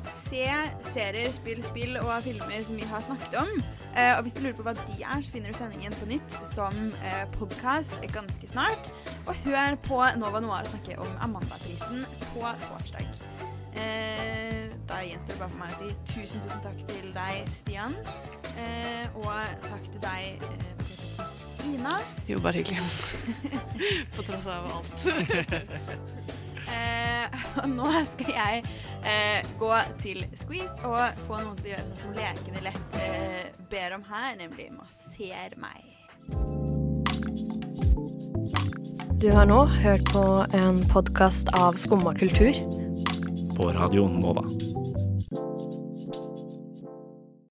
Se 0.00 0.46
serier, 0.86 1.32
spill 1.34 1.64
spill 1.66 1.98
og 1.98 2.22
filmer 2.22 2.62
som 2.64 2.78
vi 2.78 2.86
har 2.86 3.02
snakket 3.02 3.34
om. 3.40 3.50
Eh, 3.98 4.14
og 4.16 4.22
hvis 4.22 4.36
du 4.36 4.44
lurer 4.44 4.54
på 4.54 4.66
hva 4.68 4.76
de 4.78 5.00
er, 5.02 5.20
så 5.20 5.34
finner 5.34 5.50
du 5.50 5.58
sendingen 5.58 5.98
på 5.98 6.06
nytt 6.12 6.38
som 6.46 6.78
eh, 7.02 7.24
podkast 7.34 7.98
ganske 8.14 8.54
snart. 8.54 8.92
Og 9.26 9.34
hør 9.48 9.74
på 9.88 10.04
Nova 10.22 10.44
Noir 10.44 10.70
snakke 10.70 11.00
om 11.02 11.10
Amandaprisen 11.26 12.06
på 12.30 12.46
torsdag. 12.68 13.47
Eh, 13.74 14.64
da 14.88 15.02
gjenstår 15.04 15.32
det 15.34 15.40
bare 15.40 15.50
for 15.50 15.58
meg 15.60 15.70
å 15.74 15.76
si 15.82 15.88
tusen, 16.14 16.40
tusen 16.44 16.62
takk 16.64 16.78
til 16.88 17.06
deg, 17.16 17.34
Stian. 17.52 17.94
Eh, 18.56 19.04
og 19.20 19.32
takk 19.68 19.84
til 19.92 20.00
deg, 20.02 20.22
eh, 20.48 20.78
Ina. 21.68 21.98
Jo, 22.28 22.40
bare 22.40 22.62
hyggelig. 22.62 22.82
På 24.16 24.22
tross 24.22 24.46
av 24.46 24.72
alt. 24.72 24.92
og 27.58 27.68
nå 27.72 27.90
skal 28.08 28.32
jeg 28.34 28.62
eh, 29.02 29.46
gå 29.60 29.74
til 30.02 30.24
Squeeze 30.38 30.76
og 30.86 31.00
få 31.26 31.40
noen 31.42 31.56
til 31.60 31.70
å 31.70 31.72
gjøre 31.74 31.86
noe 31.90 32.00
som 32.00 32.16
Lekende 32.16 32.64
lett 32.64 32.98
eh, 33.00 33.44
ber 33.70 33.96
om 33.98 34.04
her, 34.08 34.34
nemlig 34.40 34.70
masser 34.76 35.56
meg. 35.60 35.94
Du 39.18 39.32
har 39.34 39.48
nå 39.50 39.64
hørt 39.80 40.04
på 40.14 40.26
en 40.54 40.78
podkast 40.92 41.50
av 41.58 41.72
Skumma 41.80 42.14
kultur. 42.14 42.54
På 43.58 43.72
Radio 43.72 44.08
Nova. 44.08 44.44